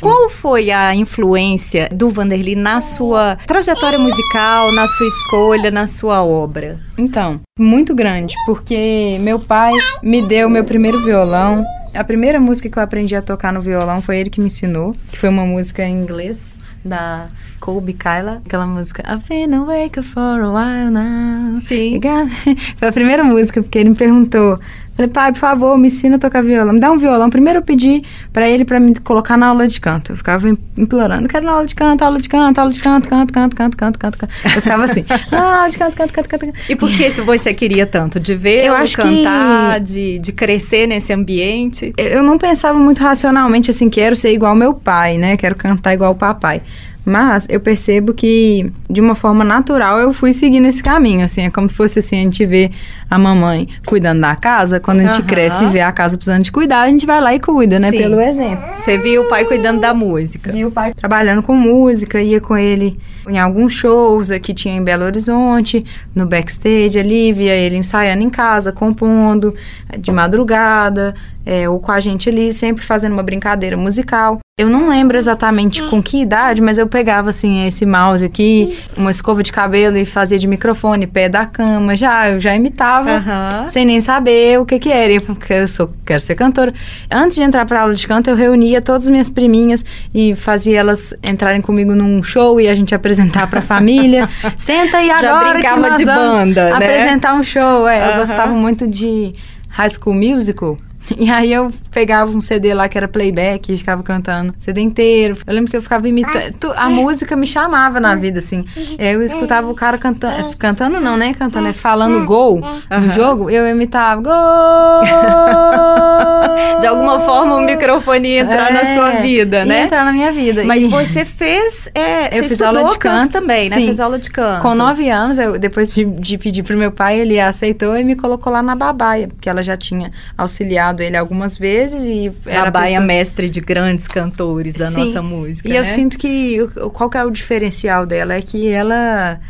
Qual 0.00 0.28
foi 0.28 0.70
a 0.70 0.94
influência 0.94 1.88
do 1.92 2.08
Vanderly 2.10 2.54
na 2.54 2.80
sua 2.80 3.36
trajetória 3.46 3.98
musical? 3.98 4.65
Na 4.72 4.86
sua 4.86 5.06
escolha, 5.06 5.70
na 5.70 5.86
sua 5.86 6.22
obra? 6.22 6.78
Então, 6.96 7.40
muito 7.58 7.94
grande, 7.94 8.34
porque 8.46 9.18
meu 9.20 9.38
pai 9.38 9.72
me 10.02 10.26
deu 10.26 10.48
meu 10.48 10.64
primeiro 10.64 10.98
violão. 11.04 11.64
A 11.94 12.04
primeira 12.04 12.38
música 12.38 12.68
que 12.68 12.78
eu 12.78 12.82
aprendi 12.82 13.16
a 13.16 13.22
tocar 13.22 13.52
no 13.52 13.60
violão 13.60 14.02
foi 14.02 14.18
ele 14.18 14.30
que 14.30 14.40
me 14.40 14.46
ensinou, 14.46 14.92
que 15.10 15.18
foi 15.18 15.28
uma 15.28 15.46
música 15.46 15.82
em 15.82 15.94
inglês 15.94 16.56
da 16.84 17.28
Colby 17.60 17.94
Kyla, 17.94 18.42
aquela 18.44 18.66
música 18.66 19.02
I've 19.06 19.24
been 19.28 19.54
awake 19.54 20.02
for 20.02 20.40
a 20.40 20.50
while 20.50 20.90
now. 20.90 21.60
Sim. 21.60 22.00
Foi 22.76 22.88
a 22.88 22.92
primeira 22.92 23.24
música, 23.24 23.62
porque 23.62 23.78
ele 23.78 23.90
me 23.90 23.96
perguntou 23.96 24.58
Falei, 24.96 25.10
pai, 25.10 25.32
por 25.32 25.38
favor, 25.38 25.76
me 25.76 25.88
ensina 25.88 26.16
a 26.16 26.18
tocar 26.18 26.42
violão. 26.42 26.72
Me 26.72 26.80
dá 26.80 26.90
um 26.90 26.96
violão. 26.96 27.28
Primeiro 27.28 27.58
eu 27.58 27.62
pedi 27.62 28.02
para 28.32 28.48
ele 28.48 28.64
para 28.64 28.80
me 28.80 28.94
colocar 28.94 29.36
na 29.36 29.48
aula 29.48 29.68
de 29.68 29.78
canto. 29.78 30.12
Eu 30.12 30.16
ficava 30.16 30.48
implorando, 30.48 31.28
quero 31.28 31.44
na 31.44 31.52
aula 31.52 31.66
de 31.66 31.74
canto, 31.74 32.02
aula 32.02 32.18
de 32.18 32.28
canto, 32.28 32.58
aula 32.58 32.72
de 32.72 32.80
canto, 32.80 33.08
canto, 33.08 33.32
canto, 33.32 33.56
canto, 33.56 33.76
canto, 33.76 33.98
canto, 33.98 34.18
canto. 34.18 34.34
Eu 34.44 34.62
ficava 34.62 34.84
assim, 34.84 35.04
ah, 35.30 35.56
aula 35.58 35.68
de 35.68 35.76
canto, 35.76 35.96
canto, 35.96 36.12
canto, 36.14 36.28
canto, 36.28 36.46
canto. 36.46 36.58
E 36.68 36.74
por 36.74 36.90
que 36.90 37.10
você 37.10 37.52
queria 37.52 37.86
tanto? 37.86 38.18
De 38.18 38.34
ver, 38.34 38.64
eu 38.64 38.74
acho 38.74 38.96
cantar, 38.96 39.74
que... 39.74 39.80
de, 39.80 40.18
de 40.18 40.32
crescer 40.32 40.86
nesse 40.86 41.12
ambiente? 41.12 41.92
Eu 41.98 42.22
não 42.22 42.38
pensava 42.38 42.78
muito 42.78 43.02
racionalmente 43.02 43.70
assim, 43.70 43.90
quero 43.90 44.16
ser 44.16 44.32
igual 44.32 44.54
meu 44.54 44.72
pai, 44.72 45.18
né? 45.18 45.36
Quero 45.36 45.56
cantar 45.56 45.92
igual 45.92 46.12
o 46.12 46.14
papai. 46.14 46.62
Mas 47.08 47.46
eu 47.48 47.60
percebo 47.60 48.12
que, 48.12 48.68
de 48.90 49.00
uma 49.00 49.14
forma 49.14 49.44
natural, 49.44 50.00
eu 50.00 50.12
fui 50.12 50.32
seguindo 50.32 50.66
esse 50.66 50.82
caminho. 50.82 51.24
Assim, 51.24 51.42
é 51.42 51.50
como 51.50 51.68
se 51.68 51.74
fosse 51.76 52.00
assim: 52.00 52.18
a 52.18 52.22
gente 52.22 52.44
vê 52.44 52.68
a 53.08 53.16
mamãe 53.16 53.68
cuidando 53.86 54.20
da 54.20 54.34
casa. 54.34 54.80
Quando 54.80 55.02
a 55.02 55.04
gente 55.04 55.20
uhum. 55.20 55.26
cresce 55.26 55.64
e 55.64 55.68
vê 55.68 55.80
a 55.82 55.92
casa 55.92 56.16
precisando 56.16 56.42
de 56.42 56.50
cuidar, 56.50 56.82
a 56.82 56.88
gente 56.88 57.06
vai 57.06 57.20
lá 57.20 57.32
e 57.32 57.38
cuida, 57.38 57.78
né? 57.78 57.92
Sim. 57.92 57.98
Pelo 57.98 58.20
exemplo. 58.20 58.74
Você 58.74 58.98
viu 58.98 59.22
o 59.22 59.28
pai 59.28 59.44
cuidando 59.44 59.80
da 59.80 59.94
música. 59.94 60.50
Vi 60.50 60.64
o 60.64 60.70
pai 60.72 60.92
trabalhando 60.94 61.44
com 61.44 61.54
música, 61.54 62.20
ia 62.20 62.40
com 62.40 62.56
ele 62.56 62.94
em 63.26 63.38
alguns 63.38 63.72
shows 63.72 64.30
que 64.42 64.54
tinha 64.54 64.74
em 64.74 64.82
Belo 64.82 65.04
Horizonte, 65.04 65.84
no 66.14 66.26
backstage 66.26 66.98
ali, 66.98 67.32
via 67.32 67.54
ele 67.54 67.76
ensaiando 67.76 68.22
em 68.22 68.30
casa, 68.30 68.72
compondo 68.72 69.54
de 69.98 70.12
madrugada, 70.12 71.14
é, 71.46 71.68
ou 71.68 71.78
com 71.78 71.92
a 71.92 72.00
gente 72.00 72.28
ali, 72.28 72.52
sempre 72.52 72.84
fazendo 72.84 73.12
uma 73.12 73.22
brincadeira 73.22 73.76
musical. 73.76 74.40
Eu 74.58 74.68
não 74.68 74.88
lembro 74.88 75.16
exatamente 75.18 75.82
com 75.82 76.02
que 76.02 76.22
idade, 76.22 76.62
mas 76.62 76.78
eu 76.78 76.86
pegava 76.86 77.28
assim 77.30 77.66
esse 77.66 77.84
mouse 77.84 78.24
aqui, 78.24 78.76
uma 78.96 79.10
escova 79.10 79.42
de 79.42 79.52
cabelo 79.52 79.98
e 79.98 80.06
fazia 80.06 80.38
de 80.38 80.48
microfone, 80.48 81.06
pé 81.06 81.28
da 81.28 81.44
cama, 81.44 81.94
já 81.94 82.30
eu 82.30 82.40
já 82.40 82.56
imitava, 82.56 83.16
uhum. 83.16 83.68
sem 83.68 83.84
nem 83.84 84.00
saber 84.00 84.58
o 84.58 84.64
que 84.64 84.78
que 84.78 84.90
era, 84.90 85.20
porque 85.20 85.52
eu 85.52 85.68
sou 85.68 85.92
quero 86.06 86.20
ser 86.20 86.34
cantora. 86.36 86.72
Antes 87.10 87.36
de 87.36 87.42
entrar 87.42 87.66
para 87.66 87.82
aula 87.82 87.94
de 87.94 88.08
canto, 88.08 88.30
eu 88.30 88.34
reunia 88.34 88.80
todas 88.80 89.04
as 89.04 89.10
minhas 89.10 89.28
priminhas 89.28 89.84
e 90.14 90.34
fazia 90.34 90.80
elas 90.80 91.14
entrarem 91.22 91.60
comigo 91.60 91.94
num 91.94 92.22
show 92.22 92.58
e 92.58 92.66
a 92.66 92.74
gente 92.74 92.94
apresentar 93.16 93.48
para 93.48 93.60
a 93.60 93.62
família. 93.62 94.28
Senta 94.56 94.98
aí 94.98 95.10
agora 95.10 95.44
já 95.44 95.52
brincava 95.52 95.90
de 95.92 96.04
banda, 96.04 96.64
né? 96.66 96.72
Apresentar 96.72 97.34
um 97.34 97.42
show, 97.42 97.88
é, 97.88 98.04
uhum. 98.04 98.10
eu 98.12 98.18
gostava 98.18 98.54
muito 98.54 98.86
de 98.86 99.32
High 99.68 99.90
School 99.90 100.14
Musical. 100.14 100.76
E 101.18 101.30
aí 101.30 101.52
eu 101.52 101.72
pegava 101.90 102.30
um 102.30 102.40
CD 102.40 102.74
lá 102.74 102.88
que 102.88 102.96
era 102.96 103.08
playback 103.08 103.72
e 103.72 103.78
ficava 103.78 104.02
cantando 104.02 104.54
o 104.56 104.58
CD 104.58 104.80
inteiro. 104.80 105.36
Eu 105.46 105.54
lembro 105.54 105.70
que 105.70 105.76
eu 105.76 105.82
ficava 105.82 106.08
imitando. 106.08 106.72
A 106.76 106.88
música 106.88 107.34
me 107.34 107.46
chamava 107.46 107.98
na 107.98 108.14
vida, 108.14 108.38
assim. 108.38 108.64
Eu 108.98 109.22
escutava 109.22 109.70
o 109.70 109.74
cara 109.74 109.98
cantando. 109.98 110.56
Cantando 110.56 111.00
não, 111.00 111.16
né? 111.16 111.34
Cantando, 111.34 111.68
é 111.68 111.72
falando 111.72 112.24
gol 112.24 112.60
no 112.60 112.96
uhum. 112.96 113.10
jogo, 113.10 113.50
eu 113.50 113.66
imitava 113.68 114.20
gol! 114.20 114.32
De 116.80 116.86
alguma 116.86 117.20
forma 117.20 117.56
o 117.56 117.60
microfone 117.60 118.28
ia 118.28 118.40
entrar 118.40 118.70
é, 118.70 118.72
na 118.72 118.94
sua 118.94 119.10
vida, 119.22 119.64
né? 119.64 119.80
Ia 119.80 119.84
entrar 119.84 120.04
na 120.04 120.12
minha 120.12 120.32
vida. 120.32 120.64
Mas 120.64 120.84
e... 120.84 120.88
você 120.88 121.24
fez. 121.24 121.88
É, 121.94 122.38
eu 122.38 122.42
você 122.42 122.48
fiz 122.50 122.62
aula 122.62 122.84
de 122.84 122.98
canto 122.98 123.32
também, 123.32 123.68
né? 123.68 123.76
Sim. 123.76 123.86
Fez 123.86 124.00
aula 124.00 124.18
de 124.18 124.30
canto. 124.30 124.62
Com 124.62 124.74
nove 124.74 125.08
anos, 125.08 125.38
eu, 125.38 125.58
depois 125.58 125.94
de, 125.94 126.04
de 126.04 126.38
pedir 126.38 126.62
pro 126.62 126.76
meu 126.76 126.92
pai, 126.92 127.20
ele 127.20 127.40
aceitou 127.40 127.96
e 127.96 128.04
me 128.04 128.14
colocou 128.14 128.52
lá 128.52 128.62
na 128.62 128.74
babaia, 128.74 129.28
que 129.40 129.48
ela 129.48 129.62
já 129.62 129.76
tinha 129.76 130.10
auxiliado 130.36 130.95
ele 131.02 131.16
algumas 131.16 131.56
vezes 131.56 132.02
e 132.02 132.32
era 132.46 132.68
a 132.68 132.70
Baia 132.70 132.86
pessoa... 132.86 133.06
mestre 133.06 133.48
de 133.48 133.60
grandes 133.60 134.06
cantores 134.06 134.74
da 134.74 134.86
Sim. 134.86 135.06
nossa 135.06 135.22
música. 135.22 135.68
E 135.68 135.72
né? 135.72 135.78
eu 135.78 135.84
sinto 135.84 136.18
que 136.18 136.58
qual 136.92 137.10
que 137.10 137.18
é 137.18 137.24
o 137.24 137.30
diferencial 137.30 138.06
dela 138.06 138.34
é 138.34 138.42
que 138.42 138.68
ela 138.68 139.40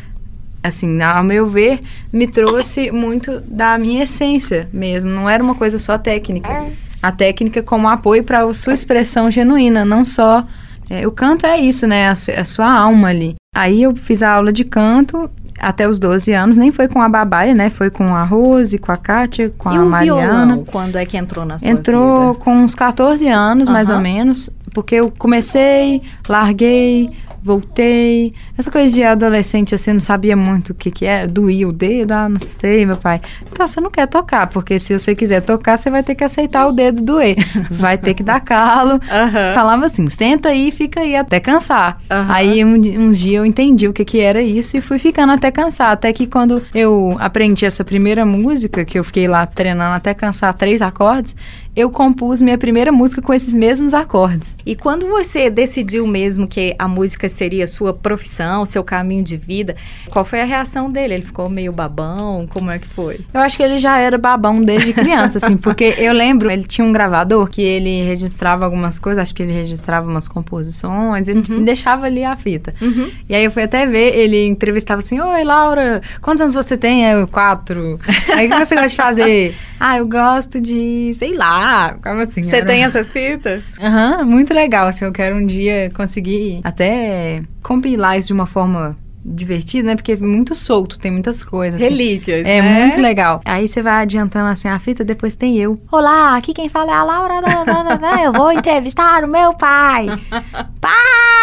assim, 0.62 1.00
ao 1.00 1.22
meu 1.22 1.46
ver, 1.46 1.80
me 2.12 2.26
trouxe 2.26 2.90
muito 2.90 3.40
da 3.42 3.78
minha 3.78 4.02
essência 4.02 4.68
mesmo, 4.72 5.08
não 5.08 5.30
era 5.30 5.42
uma 5.42 5.54
coisa 5.54 5.78
só 5.78 5.96
técnica. 5.96 6.52
É. 6.52 6.72
A 7.02 7.12
técnica 7.12 7.62
como 7.62 7.88
apoio 7.88 8.24
para 8.24 8.42
a 8.42 8.54
sua 8.54 8.72
expressão 8.72 9.30
genuína, 9.30 9.84
não 9.84 10.04
só 10.04 10.44
é, 10.88 11.06
o 11.06 11.10
canto 11.10 11.46
é 11.46 11.58
isso, 11.58 11.86
né? 11.86 12.08
A, 12.08 12.12
a, 12.12 12.44
sua 12.44 12.70
alma 12.70 13.08
ali. 13.08 13.34
Aí 13.54 13.82
eu 13.82 13.94
fiz 13.96 14.22
a 14.22 14.30
aula 14.30 14.52
de 14.52 14.64
canto 14.64 15.30
até 15.58 15.88
os 15.88 15.98
12 15.98 16.32
anos, 16.32 16.56
nem 16.56 16.70
foi 16.70 16.88
com 16.88 17.00
a 17.00 17.08
Babaia, 17.08 17.54
né? 17.54 17.70
Foi 17.70 17.90
com 17.90 18.14
a 18.14 18.24
Rose, 18.24 18.78
com 18.78 18.92
a 18.92 18.96
Kátia, 18.96 19.52
com 19.56 19.72
e 19.72 19.76
a 19.76 19.80
Mariana. 19.80 20.46
Violão, 20.46 20.64
quando 20.64 20.96
é 20.96 21.06
que 21.06 21.16
entrou 21.16 21.44
na 21.44 21.58
sua 21.58 21.68
entrou 21.68 22.32
vida? 22.32 22.44
com 22.44 22.56
uns 22.56 22.74
14 22.74 23.26
anos, 23.28 23.68
uhum. 23.68 23.74
mais 23.74 23.90
ou 23.90 23.98
menos, 23.98 24.50
porque 24.72 24.96
eu 24.96 25.12
comecei, 25.16 26.00
larguei, 26.28 27.10
voltei. 27.46 28.32
Essa 28.58 28.70
coisa 28.70 28.92
de 28.92 29.02
adolescente, 29.02 29.74
assim, 29.74 29.92
não 29.92 30.00
sabia 30.00 30.36
muito 30.36 30.70
o 30.70 30.74
que 30.74 30.90
que 30.90 31.06
é. 31.06 31.26
Doía 31.26 31.68
o 31.68 31.72
dedo, 31.72 32.12
ah, 32.12 32.28
não 32.28 32.40
sei, 32.40 32.84
meu 32.84 32.96
pai. 32.96 33.20
Então, 33.50 33.66
você 33.68 33.80
não 33.80 33.90
quer 33.90 34.08
tocar, 34.08 34.48
porque 34.48 34.78
se 34.78 34.98
você 34.98 35.14
quiser 35.14 35.40
tocar, 35.42 35.76
você 35.76 35.88
vai 35.88 36.02
ter 36.02 36.16
que 36.16 36.24
aceitar 36.24 36.66
o 36.66 36.72
dedo 36.72 37.00
doer. 37.02 37.36
Vai 37.70 37.98
ter 37.98 38.14
que 38.14 38.22
dar 38.22 38.40
calo. 38.40 38.94
Uhum. 38.94 39.54
Falava 39.54 39.86
assim, 39.86 40.08
senta 40.08 40.48
aí 40.48 40.68
e 40.68 40.72
fica 40.72 41.00
aí 41.00 41.14
até 41.14 41.38
cansar. 41.38 41.98
Uhum. 42.10 42.26
Aí, 42.28 42.64
um, 42.64 42.74
um, 42.74 43.10
dia 43.10 43.38
eu 43.38 43.46
entendi 43.46 43.86
o 43.86 43.92
que 43.92 44.04
que 44.04 44.20
era 44.20 44.42
isso 44.42 44.76
e 44.76 44.80
fui 44.80 44.98
ficando 44.98 45.32
até 45.32 45.50
cansar. 45.50 45.92
Até 45.92 46.12
que 46.12 46.26
quando 46.26 46.62
eu 46.74 47.16
aprendi 47.20 47.64
essa 47.64 47.84
primeira 47.84 48.24
música, 48.24 48.84
que 48.84 48.98
eu 48.98 49.04
fiquei 49.04 49.28
lá 49.28 49.46
treinando 49.46 49.94
até 49.94 50.14
cansar 50.14 50.52
três 50.54 50.82
acordes, 50.82 51.34
eu 51.76 51.90
compus 51.90 52.40
minha 52.40 52.56
primeira 52.56 52.90
música 52.90 53.20
com 53.20 53.34
esses 53.34 53.54
mesmos 53.54 53.92
acordes. 53.92 54.56
E 54.64 54.74
quando 54.74 55.06
você 55.06 55.50
decidiu 55.50 56.06
mesmo 56.06 56.48
que 56.48 56.74
a 56.78 56.88
música 56.88 57.28
seria 57.28 57.66
sua 57.66 57.92
profissão, 57.92 58.64
seu 58.64 58.82
caminho 58.82 59.22
de 59.22 59.36
vida. 59.36 59.76
Qual 60.10 60.24
foi 60.24 60.40
a 60.40 60.44
reação 60.44 60.90
dele? 60.90 61.14
Ele 61.14 61.22
ficou 61.22 61.50
meio 61.50 61.72
babão? 61.72 62.46
Como 62.46 62.70
é 62.70 62.78
que 62.78 62.88
foi? 62.88 63.20
Eu 63.34 63.40
acho 63.40 63.58
que 63.58 63.62
ele 63.62 63.76
já 63.76 63.98
era 63.98 64.16
babão 64.16 64.62
desde 64.62 64.94
criança, 64.94 65.36
assim, 65.36 65.56
porque 65.58 65.94
eu 65.98 66.14
lembro, 66.14 66.50
ele 66.50 66.64
tinha 66.64 66.86
um 66.86 66.92
gravador 66.92 67.48
que 67.48 67.60
ele 67.60 68.04
registrava 68.04 68.64
algumas 68.64 68.98
coisas, 68.98 69.20
acho 69.20 69.34
que 69.34 69.42
ele 69.42 69.52
registrava 69.52 70.08
umas 70.08 70.26
composições, 70.26 71.28
ele 71.28 71.42
uhum. 71.46 71.62
deixava 71.62 72.06
ali 72.06 72.24
a 72.24 72.36
fita. 72.36 72.70
Uhum. 72.80 73.10
E 73.28 73.34
aí 73.34 73.44
eu 73.44 73.50
fui 73.50 73.64
até 73.64 73.86
ver, 73.86 74.16
ele 74.16 74.46
entrevistava 74.46 75.00
assim, 75.00 75.20
oi 75.20 75.44
Laura, 75.44 76.00
quantos 76.22 76.40
anos 76.40 76.54
você 76.54 76.76
tem? 76.76 77.04
Eu, 77.04 77.28
quatro. 77.28 78.00
Aí 78.34 78.46
o 78.46 78.50
que 78.50 78.64
você 78.64 78.74
gosta 78.74 78.88
de 78.88 78.96
fazer? 78.96 79.54
ah, 79.78 79.98
eu 79.98 80.06
gosto 80.06 80.58
de, 80.58 81.12
sei 81.14 81.34
lá, 81.34 81.65
como 82.02 82.20
assim? 82.20 82.44
Você 82.44 82.56
era... 82.56 82.66
tem 82.66 82.84
essas 82.84 83.12
fitas? 83.12 83.64
Aham, 83.80 84.18
uhum, 84.18 84.24
muito 84.26 84.54
legal, 84.54 84.86
assim, 84.86 85.04
eu 85.04 85.12
quero 85.12 85.36
um 85.36 85.46
dia 85.46 85.90
conseguir 85.94 86.60
até 86.62 87.40
compilar 87.62 88.18
isso 88.18 88.28
de 88.28 88.32
uma 88.32 88.46
forma 88.46 88.96
divertido, 89.26 89.88
né? 89.88 89.96
Porque 89.96 90.12
é 90.12 90.16
muito 90.16 90.54
solto, 90.54 90.98
tem 90.98 91.10
muitas 91.10 91.42
coisas. 91.42 91.82
Assim. 91.82 91.90
Relíquias, 91.90 92.46
É 92.46 92.62
né? 92.62 92.86
muito 92.86 93.00
legal. 93.00 93.40
Aí 93.44 93.66
você 93.66 93.82
vai 93.82 94.02
adiantando 94.02 94.48
assim 94.48 94.68
a 94.68 94.78
fita, 94.78 95.04
depois 95.04 95.34
tem 95.34 95.58
eu. 95.58 95.76
Olá, 95.90 96.36
aqui 96.36 96.54
quem 96.54 96.68
fala 96.68 96.92
é 96.92 96.94
a 96.94 97.02
Laura. 97.02 97.40
Da, 97.42 97.64
da, 97.64 97.96
da, 97.96 98.22
eu 98.22 98.32
vou 98.32 98.52
entrevistar 98.52 99.24
o 99.24 99.28
meu 99.28 99.52
pai. 99.54 100.06
pai! 100.80 101.35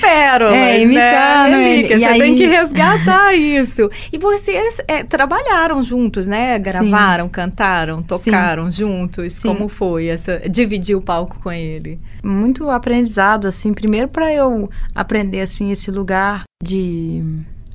Pérolas, 0.00 0.54
é, 0.56 0.82
imitando 0.82 1.50
né? 1.50 1.68
Relíquias. 1.68 2.00
Você 2.00 2.06
aí... 2.06 2.18
tem 2.20 2.34
que 2.34 2.46
resgatar 2.46 3.34
isso. 3.34 3.90
E 4.12 4.18
vocês 4.18 4.80
é, 4.86 5.02
trabalharam 5.02 5.82
juntos, 5.82 6.28
né? 6.28 6.58
Gravaram, 6.58 7.26
Sim. 7.26 7.30
cantaram, 7.30 8.02
tocaram 8.02 8.70
Sim. 8.70 8.78
juntos. 8.78 9.34
Sim. 9.34 9.48
Como 9.48 9.68
foi 9.68 10.06
essa 10.06 10.40
dividir 10.48 10.96
o 10.96 11.00
palco 11.00 11.38
com 11.42 11.52
ele? 11.52 11.98
Muito 12.22 12.68
aprendizado, 12.70 13.46
assim. 13.46 13.72
Primeiro 13.72 14.08
para 14.08 14.32
eu 14.32 14.68
aprender 14.94 15.40
assim 15.40 15.70
esse 15.70 15.90
lugar 15.90 16.44
de 16.62 17.20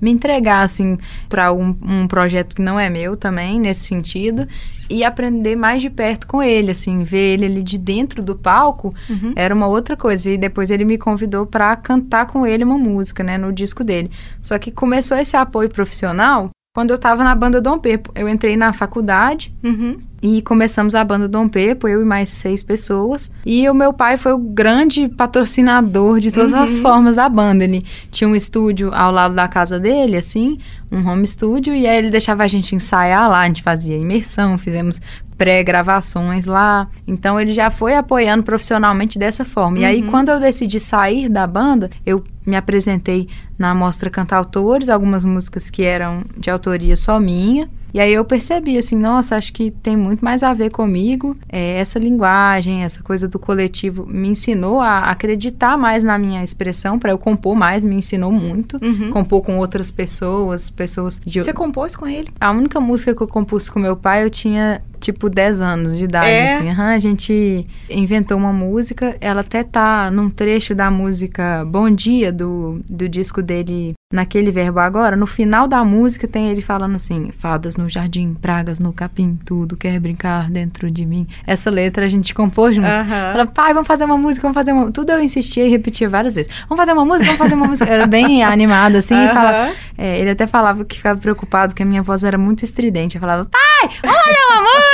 me 0.01 0.09
entregar 0.09 0.63
assim 0.63 0.97
para 1.29 1.53
um, 1.53 1.75
um, 1.81 2.07
projeto 2.07 2.55
que 2.55 2.61
não 2.61 2.79
é 2.79 2.89
meu 2.89 3.15
também 3.15 3.59
nesse 3.59 3.85
sentido 3.85 4.47
e 4.89 5.03
aprender 5.03 5.55
mais 5.55 5.81
de 5.81 5.89
perto 5.89 6.25
com 6.27 6.41
ele 6.41 6.71
assim 6.71 7.03
ver 7.03 7.33
ele 7.33 7.45
ali 7.45 7.63
de 7.63 7.77
dentro 7.77 8.23
do 8.23 8.35
palco 8.35 8.93
uhum. 9.09 9.33
era 9.35 9.53
uma 9.53 9.67
outra 9.67 9.95
coisa 9.95 10.31
e 10.31 10.37
depois 10.37 10.71
ele 10.71 10.83
me 10.83 10.97
convidou 10.97 11.45
para 11.45 11.75
cantar 11.75 12.25
com 12.25 12.45
ele 12.45 12.63
uma 12.63 12.77
música 12.77 13.23
né 13.23 13.37
no 13.37 13.53
disco 13.53 13.83
dele 13.83 14.09
só 14.41 14.57
que 14.57 14.71
começou 14.71 15.17
esse 15.17 15.37
apoio 15.37 15.69
profissional 15.69 16.49
quando 16.73 16.91
eu 16.91 16.95
estava 16.95 17.23
na 17.23 17.35
banda 17.35 17.61
Dom 17.61 17.77
Pepo 17.77 18.11
eu 18.15 18.27
entrei 18.27 18.57
na 18.57 18.73
faculdade 18.73 19.53
uhum. 19.63 19.99
E 20.21 20.41
começamos 20.43 20.93
a 20.93 21.03
banda 21.03 21.27
Dom 21.27 21.49
Pepo, 21.49 21.87
eu 21.87 22.01
e 22.01 22.05
mais 22.05 22.29
seis 22.29 22.61
pessoas. 22.61 23.31
E 23.43 23.67
o 23.67 23.73
meu 23.73 23.91
pai 23.91 24.17
foi 24.17 24.33
o 24.33 24.37
grande 24.37 25.09
patrocinador 25.09 26.19
de 26.19 26.31
todas 26.31 26.53
uhum. 26.53 26.59
as 26.59 26.77
formas 26.77 27.15
da 27.15 27.27
banda. 27.27 27.63
Ele 27.63 27.83
tinha 28.11 28.29
um 28.29 28.35
estúdio 28.35 28.93
ao 28.93 29.11
lado 29.11 29.33
da 29.33 29.47
casa 29.47 29.79
dele, 29.79 30.15
assim, 30.15 30.59
um 30.91 31.07
home 31.07 31.25
studio, 31.25 31.73
e 31.73 31.87
aí 31.87 31.97
ele 31.97 32.11
deixava 32.11 32.43
a 32.43 32.47
gente 32.47 32.75
ensaiar 32.75 33.29
lá, 33.29 33.39
a 33.39 33.47
gente 33.47 33.63
fazia 33.63 33.97
imersão, 33.97 34.59
fizemos 34.59 35.01
pré-gravações 35.41 36.45
lá. 36.45 36.87
Então 37.07 37.41
ele 37.41 37.51
já 37.51 37.71
foi 37.71 37.95
apoiando 37.95 38.43
profissionalmente 38.43 39.17
dessa 39.17 39.43
forma. 39.43 39.77
Uhum. 39.77 39.81
E 39.81 39.85
aí, 39.85 40.01
uhum. 40.03 40.11
quando 40.11 40.29
eu 40.29 40.39
decidi 40.39 40.79
sair 40.79 41.27
da 41.29 41.47
banda, 41.47 41.89
eu 42.05 42.23
me 42.45 42.55
apresentei 42.55 43.27
na 43.57 43.73
mostra 43.73 44.07
Cantautores, 44.07 44.87
algumas 44.87 45.25
músicas 45.25 45.71
que 45.71 45.81
eram 45.81 46.23
de 46.37 46.51
autoria 46.51 46.95
só 46.95 47.19
minha. 47.19 47.67
E 47.93 47.99
aí 47.99 48.13
eu 48.13 48.23
percebi 48.23 48.77
assim, 48.77 48.95
nossa, 48.95 49.35
acho 49.35 49.51
que 49.53 49.71
tem 49.71 49.95
muito 49.95 50.23
mais 50.23 50.43
a 50.43 50.53
ver 50.53 50.71
comigo. 50.71 51.35
É, 51.49 51.77
essa 51.79 51.99
linguagem, 51.99 52.83
essa 52.83 53.03
coisa 53.03 53.27
do 53.27 53.37
coletivo 53.37 54.05
me 54.05 54.29
ensinou 54.29 54.79
a 54.79 55.09
acreditar 55.09 55.77
mais 55.77 56.03
na 56.03 56.17
minha 56.17 56.43
expressão 56.43 56.97
para 56.97 57.11
eu 57.11 57.17
compor 57.17 57.55
mais, 57.55 57.83
me 57.83 57.95
ensinou 57.95 58.31
muito. 58.31 58.77
Uhum. 58.81 59.11
Compor 59.11 59.41
com 59.41 59.57
outras 59.57 59.91
pessoas, 59.91 60.69
pessoas 60.69 61.21
de 61.25 61.43
Você 61.43 61.53
compôs 61.53 61.95
com 61.95 62.07
ele? 62.07 62.29
A 62.39 62.51
única 62.51 62.79
música 62.79 63.13
que 63.13 63.21
eu 63.21 63.27
compus 63.27 63.69
com 63.69 63.79
meu 63.79 63.95
pai, 63.95 64.23
eu 64.23 64.29
tinha 64.29 64.81
tipo 65.01 65.29
10 65.29 65.61
anos 65.61 65.97
de 65.97 66.05
idade, 66.05 66.29
é? 66.29 66.53
assim. 66.53 66.69
Uhum, 66.69 66.81
a 66.81 66.97
gente 66.97 67.65
inventou 67.89 68.37
uma 68.37 68.53
música, 68.53 69.17
ela 69.19 69.41
até 69.41 69.63
tá 69.63 70.09
num 70.11 70.29
trecho 70.29 70.75
da 70.75 70.89
música 70.91 71.65
Bom 71.65 71.89
Dia, 71.89 72.31
do, 72.31 72.79
do 72.87 73.09
disco 73.09 73.41
dele, 73.41 73.93
naquele 74.11 74.51
verbo 74.51 74.79
agora. 74.79 75.15
No 75.15 75.25
final 75.25 75.67
da 75.67 75.83
música 75.83 76.27
tem 76.27 76.49
ele 76.49 76.61
falando 76.61 76.95
assim: 76.95 77.31
fadas 77.31 77.77
no 77.77 77.89
jardim, 77.89 78.33
pragas 78.33 78.79
no 78.79 78.93
capim, 78.93 79.37
tudo 79.45 79.75
quer 79.75 79.99
brincar 79.99 80.49
dentro 80.49 80.91
de 80.91 81.05
mim. 81.05 81.27
Essa 81.47 81.69
letra 81.69 82.05
a 82.05 82.09
gente 82.09 82.33
compôs 82.33 82.75
junto. 82.75 82.87
Uhum. 82.87 83.31
Fala, 83.31 83.45
pai, 83.47 83.73
vamos 83.73 83.87
fazer 83.87 84.05
uma 84.05 84.17
música, 84.17 84.43
vamos 84.43 84.55
fazer 84.55 84.71
uma. 84.71 84.91
Tudo 84.91 85.11
eu 85.11 85.21
insistia 85.21 85.65
e 85.65 85.69
repetia 85.69 86.07
várias 86.07 86.35
vezes. 86.35 86.51
Vamos 86.67 86.77
fazer 86.77 86.93
uma 86.93 87.05
música, 87.05 87.25
vamos 87.25 87.37
fazer 87.37 87.55
uma 87.55 87.67
música. 87.67 87.89
Era 87.89 88.05
bem 88.05 88.43
animado, 88.43 88.97
assim, 88.97 89.15
uhum. 89.15 89.25
e 89.25 89.29
falava. 89.29 89.73
É, 89.97 90.19
ele 90.19 90.29
até 90.29 90.45
falava 90.47 90.85
que 90.85 90.97
ficava 90.97 91.19
preocupado, 91.19 91.73
que 91.73 91.83
a 91.83 91.85
minha 91.85 92.01
voz 92.03 92.23
era 92.23 92.37
muito 92.37 92.63
estridente. 92.63 93.15
Eu 93.15 93.21
falava, 93.21 93.45
pai, 93.45 93.89
vamos 94.03 94.21
fazer 94.21 94.37
uma 94.49 94.61
música! 94.61 94.90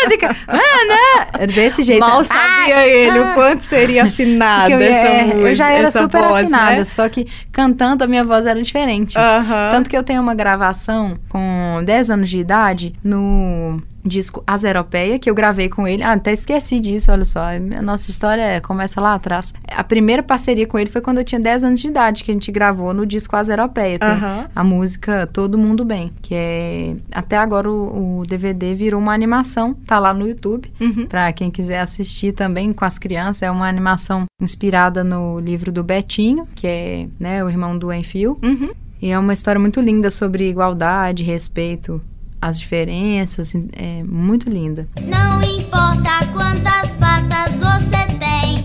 Mano! 0.47 1.53
Desse 1.53 1.83
jeito. 1.83 1.99
Mal 1.99 2.23
sabia 2.23 2.87
ele 2.87 3.17
ah, 3.17 3.31
o 3.31 3.33
quanto 3.33 3.61
seria 3.61 4.03
afinada 4.05 4.71
eu, 4.71 4.79
essa 4.79 5.07
é, 5.07 5.23
música. 5.23 5.47
Eu 5.49 5.55
já 5.55 5.71
era 5.71 5.91
super 5.91 6.21
voz, 6.21 6.45
afinada, 6.45 6.75
né? 6.77 6.83
só 6.83 7.07
que 7.09 7.25
cantando 7.51 8.03
a 8.03 8.07
minha 8.07 8.23
voz 8.23 8.45
era 8.45 8.61
diferente. 8.61 9.17
Uhum. 9.17 9.71
Tanto 9.71 9.89
que 9.89 9.97
eu 9.97 10.03
tenho 10.03 10.21
uma 10.21 10.35
gravação 10.35 11.17
com 11.29 11.81
10 11.83 12.11
anos 12.11 12.29
de 12.29 12.39
idade 12.39 12.93
no 13.03 13.77
disco 14.07 14.43
Azeropeia, 14.47 15.19
que 15.19 15.29
eu 15.29 15.35
gravei 15.35 15.69
com 15.69 15.87
ele. 15.87 16.03
Ah, 16.03 16.13
até 16.13 16.31
esqueci 16.31 16.79
disso, 16.79 17.11
olha 17.11 17.23
só. 17.23 17.41
A 17.41 17.81
nossa 17.81 18.09
história 18.09 18.61
começa 18.61 19.01
lá 19.01 19.13
atrás. 19.13 19.53
A 19.69 19.83
primeira 19.83 20.23
parceria 20.23 20.65
com 20.65 20.79
ele 20.79 20.89
foi 20.89 21.01
quando 21.01 21.19
eu 21.19 21.23
tinha 21.23 21.39
10 21.39 21.63
anos 21.63 21.81
de 21.81 21.87
idade, 21.87 22.23
que 22.23 22.31
a 22.31 22.33
gente 22.33 22.51
gravou 22.51 22.93
no 22.93 23.05
disco 23.05 23.35
Azeropeia. 23.35 23.99
Uhum. 24.01 24.47
A 24.55 24.63
música 24.63 25.27
Todo 25.27 25.57
Mundo 25.57 25.83
Bem, 25.83 26.11
que 26.21 26.33
é... 26.33 26.95
Até 27.11 27.37
agora 27.37 27.69
o, 27.69 28.19
o, 28.19 28.25
DVD 28.25 28.73
virou 28.73 28.99
uma 28.99 29.13
animação, 29.13 29.73
tá 29.73 29.99
lá 29.99 30.13
no 30.13 30.27
YouTube, 30.27 30.71
uhum. 30.79 31.05
pra 31.05 31.31
quem 31.33 31.51
quiser 31.51 31.79
assistir 31.79 32.33
também 32.33 32.73
com 32.73 32.85
as 32.85 32.97
crianças. 32.97 33.43
É 33.43 33.51
uma 33.51 33.67
animação 33.67 34.25
inspirada 34.41 35.03
no 35.03 35.39
livro 35.39 35.71
do 35.71 35.83
Betinho, 35.83 36.47
que 36.55 36.67
é 36.67 37.07
né, 37.19 37.43
o 37.43 37.49
irmão 37.49 37.77
do 37.77 37.91
Enfio. 37.91 38.37
Uhum. 38.43 38.71
E 39.01 39.11
é 39.11 39.19
uma 39.19 39.33
história 39.33 39.59
muito 39.59 39.79
linda 39.79 40.09
sobre 40.09 40.49
igualdade, 40.49 41.23
respeito 41.23 42.01
as 42.41 42.59
diferenças, 42.59 43.53
é 43.73 44.03
muito 44.03 44.49
linda. 44.49 44.87
Não 45.01 45.41
importa 45.43 46.25
quantas 46.33 46.91
patas 46.91 47.53
você 47.53 48.05
tem, 48.19 48.57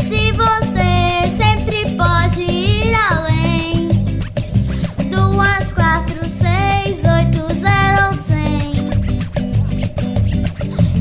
se 0.00 0.32
você 0.32 1.28
sempre 1.36 1.96
pode 1.96 2.40
ir 2.42 2.94
além. 2.94 3.88
Duas, 5.10 5.72
quatro, 5.72 6.24
seis, 6.24 7.04
oito, 7.04 7.46
zero, 7.60 8.14
cem. 8.26 8.72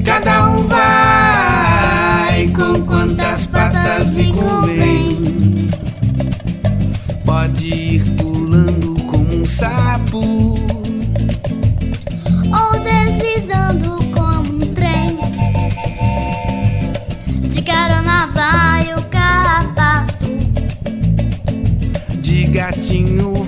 Cada 0.03 0.49
um 0.49 0.67
vai 0.67 2.47
com 2.49 2.85
quantas 2.85 3.45
patas 3.47 4.11
lhe 4.11 4.31
convém. 4.33 5.17
Pode 7.25 7.65
ir 7.67 8.03
pulando 8.17 8.95
como 9.05 9.41
um 9.41 9.45
sapo 9.45 10.28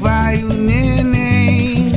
vai 0.01 0.43
o 0.43 0.51
neném. 0.51 1.91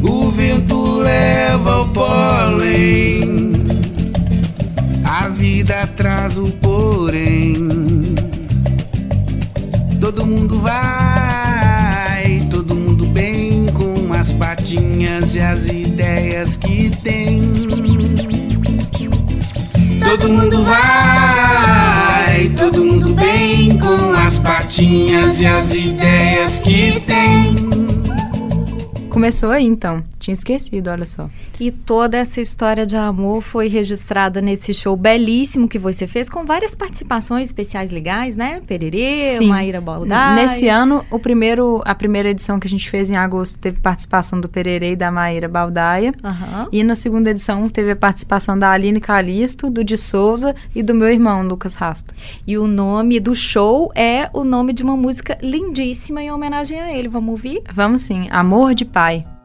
O 0.00 0.30
vento 0.30 1.00
leva 1.00 1.82
o 1.82 1.88
pólen. 1.88 3.52
A 5.04 5.28
vida 5.28 5.88
traz 5.96 6.38
o 6.38 6.46
porém. 6.62 7.54
Todo 10.00 10.24
mundo 10.24 10.60
vai, 10.60 12.46
todo 12.48 12.76
mundo 12.76 13.04
bem 13.06 13.66
com 13.72 14.12
as 14.14 14.32
patinhas 14.32 15.34
e 15.34 15.40
as 15.40 15.66
ideias 15.66 16.56
que 16.56 16.90
tem. 17.02 17.42
Todo 20.04 20.28
mundo 20.28 20.64
vai, 20.64 21.77
as 24.38 24.40
patinhas 24.40 25.40
e 25.40 25.46
as 25.46 25.74
ideias 25.74 26.58
que 26.58 27.00
tem. 27.00 28.27
Começou 29.18 29.50
aí 29.50 29.64
então 29.64 30.04
tinha 30.28 30.34
esquecido, 30.34 30.90
olha 30.90 31.06
só. 31.06 31.26
E 31.58 31.70
toda 31.70 32.18
essa 32.18 32.40
história 32.40 32.84
de 32.84 32.96
amor 32.96 33.40
foi 33.40 33.66
registrada 33.68 34.40
nesse 34.42 34.74
show 34.74 34.96
belíssimo 34.96 35.66
que 35.66 35.78
você 35.78 36.06
fez, 36.06 36.28
com 36.28 36.44
várias 36.44 36.74
participações 36.74 37.46
especiais 37.46 37.90
legais, 37.90 38.36
né? 38.36 38.60
Pererê, 38.66 39.36
Sim. 39.36 39.48
Maíra 39.48 39.80
Baldai. 39.80 40.34
Nesse 40.36 40.68
ano, 40.68 41.04
o 41.10 41.18
primeiro, 41.18 41.80
a 41.84 41.94
primeira 41.94 42.28
edição 42.28 42.60
que 42.60 42.66
a 42.66 42.70
gente 42.70 42.90
fez 42.90 43.10
em 43.10 43.16
agosto 43.16 43.58
teve 43.58 43.80
participação 43.80 44.40
do 44.40 44.48
Pererê 44.48 44.92
e 44.92 44.96
da 44.96 45.10
Maíra 45.10 45.48
Baldaia. 45.48 46.12
Aham. 46.22 46.68
E 46.70 46.84
na 46.84 46.94
segunda 46.94 47.30
edição 47.30 47.66
teve 47.68 47.92
a 47.92 47.96
participação 47.96 48.58
da 48.58 48.70
Aline 48.70 49.00
Calisto, 49.00 49.70
do 49.70 49.82
de 49.82 49.96
Souza 49.96 50.54
e 50.74 50.82
do 50.82 50.94
meu 50.94 51.08
irmão, 51.08 51.42
Lucas 51.42 51.74
Rasta. 51.74 52.12
E 52.46 52.58
o 52.58 52.66
nome 52.66 53.18
do 53.18 53.34
show 53.34 53.90
é 53.94 54.28
o 54.32 54.44
nome 54.44 54.72
de 54.72 54.82
uma 54.82 54.96
música 54.96 55.38
lindíssima 55.40 56.22
em 56.22 56.30
homenagem 56.30 56.80
a 56.80 56.92
ele. 56.92 57.08
Vamos 57.08 57.30
ouvir? 57.30 57.62
Vamos 57.72 58.02
sim, 58.02 58.28
Amor 58.30 58.74
de 58.74 58.84
Pai. 58.84 59.07
Amor 59.08 59.37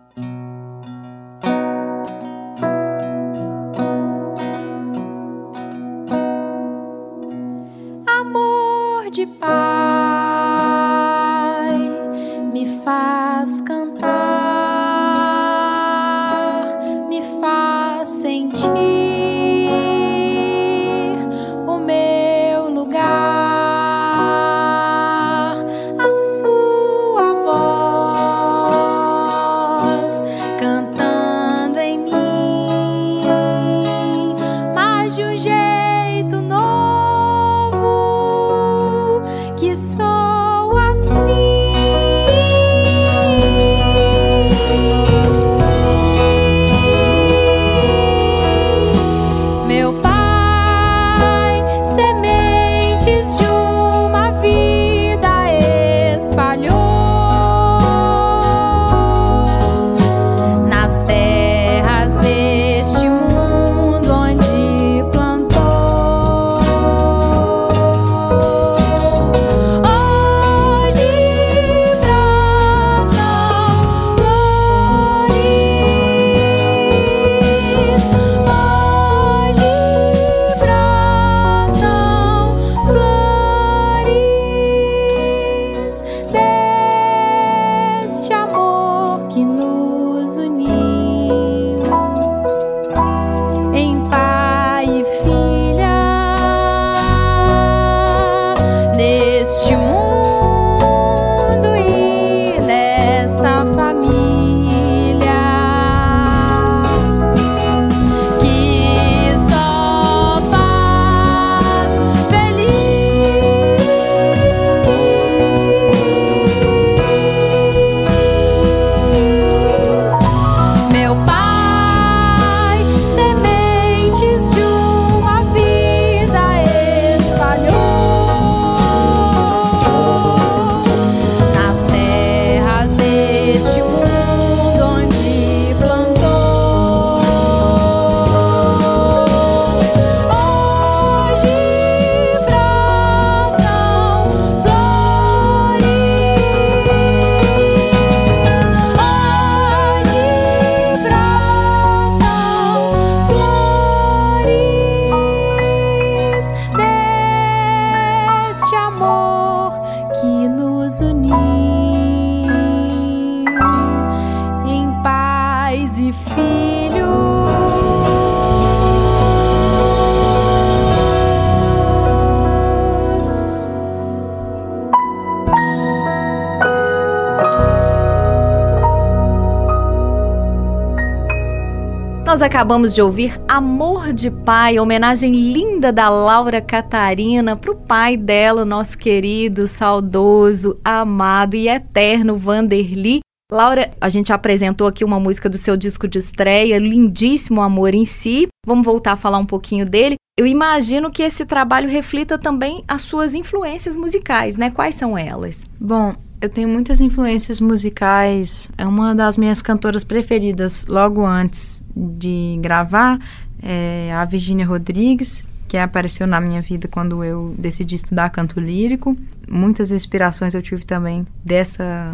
acabamos 182.53 182.93
de 182.93 183.01
ouvir 183.01 183.41
Amor 183.47 184.13
de 184.13 184.29
Pai, 184.29 184.77
homenagem 184.77 185.31
linda 185.31 185.91
da 185.91 186.07
Laura 186.07 186.61
Catarina 186.61 187.55
para 187.55 187.71
o 187.71 187.75
pai 187.75 188.15
dela, 188.15 188.63
nosso 188.63 188.95
querido, 188.95 189.67
saudoso, 189.67 190.79
amado 190.85 191.55
e 191.55 191.67
eterno 191.67 192.37
Vanderly. 192.37 193.21
Laura, 193.51 193.91
a 193.99 194.07
gente 194.07 194.31
apresentou 194.31 194.85
aqui 194.85 195.03
uma 195.03 195.19
música 195.19 195.49
do 195.49 195.57
seu 195.57 195.75
disco 195.75 196.07
de 196.07 196.19
estreia, 196.19 196.77
lindíssimo 196.77 197.59
Amor 197.59 197.95
em 197.95 198.05
Si. 198.05 198.47
Vamos 198.67 198.85
voltar 198.85 199.13
a 199.13 199.15
falar 199.17 199.39
um 199.39 199.47
pouquinho 199.47 199.83
dele. 199.83 200.15
Eu 200.37 200.45
imagino 200.45 201.09
que 201.09 201.23
esse 201.23 201.47
trabalho 201.47 201.89
reflita 201.89 202.37
também 202.37 202.83
as 202.87 203.01
suas 203.01 203.33
influências 203.33 203.97
musicais, 203.97 204.57
né? 204.57 204.69
Quais 204.69 204.93
são 204.93 205.17
elas? 205.17 205.67
Bom, 205.81 206.15
eu 206.43 206.49
tenho 206.49 206.67
muitas 206.67 206.99
influências 206.99 207.61
musicais. 207.61 208.69
É 208.77 208.85
uma 208.85 209.15
das 209.15 209.37
minhas 209.37 209.61
cantoras 209.61 210.03
preferidas 210.03 210.85
logo 210.89 211.25
antes 211.25 211.81
de 211.95 212.59
gravar 212.61 213.17
é 213.61 214.11
a 214.13 214.25
Virginia 214.25 214.65
Rodrigues, 214.65 215.45
que 215.69 215.77
apareceu 215.77 216.27
na 216.27 216.41
minha 216.41 216.61
vida 216.61 216.85
quando 216.89 217.23
eu 217.23 217.55
decidi 217.57 217.95
estudar 217.95 218.29
canto 218.29 218.59
lírico. 218.59 219.13
Muitas 219.49 219.93
inspirações 219.93 220.53
eu 220.53 220.61
tive 220.61 220.85
também 220.85 221.21
dessa 221.45 222.13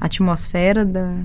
atmosfera 0.00 0.84
da, 0.84 1.16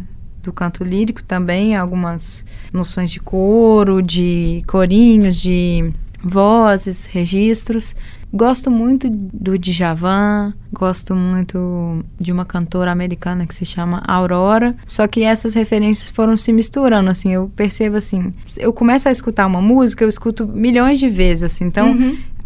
do 0.41 0.51
canto 0.51 0.83
lírico 0.83 1.23
também, 1.23 1.75
algumas 1.75 2.43
noções 2.73 3.11
de 3.11 3.19
coro, 3.19 4.01
de 4.01 4.63
corinhos, 4.65 5.39
de 5.39 5.93
vozes, 6.23 7.05
registros. 7.05 7.95
Gosto 8.31 8.69
muito 8.69 9.09
do 9.09 9.57
Djavan, 9.57 10.53
gosto 10.71 11.15
muito 11.15 12.03
de 12.19 12.31
uma 12.31 12.45
cantora 12.45 12.91
americana 12.91 13.47
que 13.47 13.55
se 13.55 13.65
chama 13.65 14.03
Aurora, 14.07 14.75
só 14.85 15.07
que 15.07 15.23
essas 15.23 15.55
referências 15.55 16.09
foram 16.11 16.37
se 16.37 16.53
misturando, 16.53 17.09
assim, 17.09 17.33
eu 17.33 17.51
percebo 17.55 17.97
assim, 17.97 18.31
eu 18.57 18.71
começo 18.71 19.09
a 19.09 19.11
escutar 19.11 19.47
uma 19.47 19.61
música, 19.61 20.03
eu 20.03 20.09
escuto 20.09 20.47
milhões 20.47 20.99
de 20.99 21.09
vezes, 21.09 21.43
assim, 21.45 21.65
então 21.65 21.91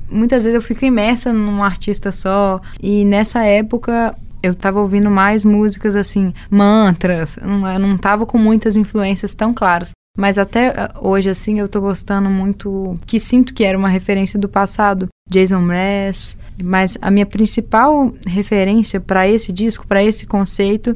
muitas 0.10 0.46
vezes 0.46 0.56
eu 0.56 0.62
fico 0.62 0.86
imersa 0.86 1.34
num 1.34 1.62
artista 1.62 2.14
só, 2.14 2.62
e 2.82 3.04
nessa 3.04 3.44
época 3.44 4.16
eu 4.42 4.54
tava 4.56 4.80
ouvindo 4.80 5.10
mais 5.12 5.44
músicas 5.44 5.96
assim, 5.98 6.34
mantras, 6.50 7.38
não- 7.44 7.68
eu 7.70 7.80
não 7.80 7.98
tava 7.98 8.26
com 8.26 8.38
muitas 8.38 8.78
influências 8.78 9.34
tão 9.34 9.54
claras. 9.54 9.92
Mas 10.18 10.38
até 10.38 10.68
ah, 10.70 10.94
hoje, 11.02 11.30
assim, 11.30 11.60
eu 11.60 11.68
tô 11.68 11.82
gostando 11.82 12.30
muito, 12.30 13.00
que 13.06 13.20
sinto 13.20 13.54
que 13.54 13.64
era 13.64 13.78
uma 13.78 13.90
referência 13.90 14.40
do 14.40 14.48
passado, 14.48 15.08
Jason 15.30 15.60
Mraz. 15.60 16.38
Mas 16.64 16.98
a 17.02 17.10
minha 17.10 17.26
principal 17.26 18.14
referência 18.28 19.00
para 19.02 19.28
esse 19.28 19.52
disco, 19.52 19.88
para 19.88 20.04
esse 20.04 20.28
conceito, 20.28 20.94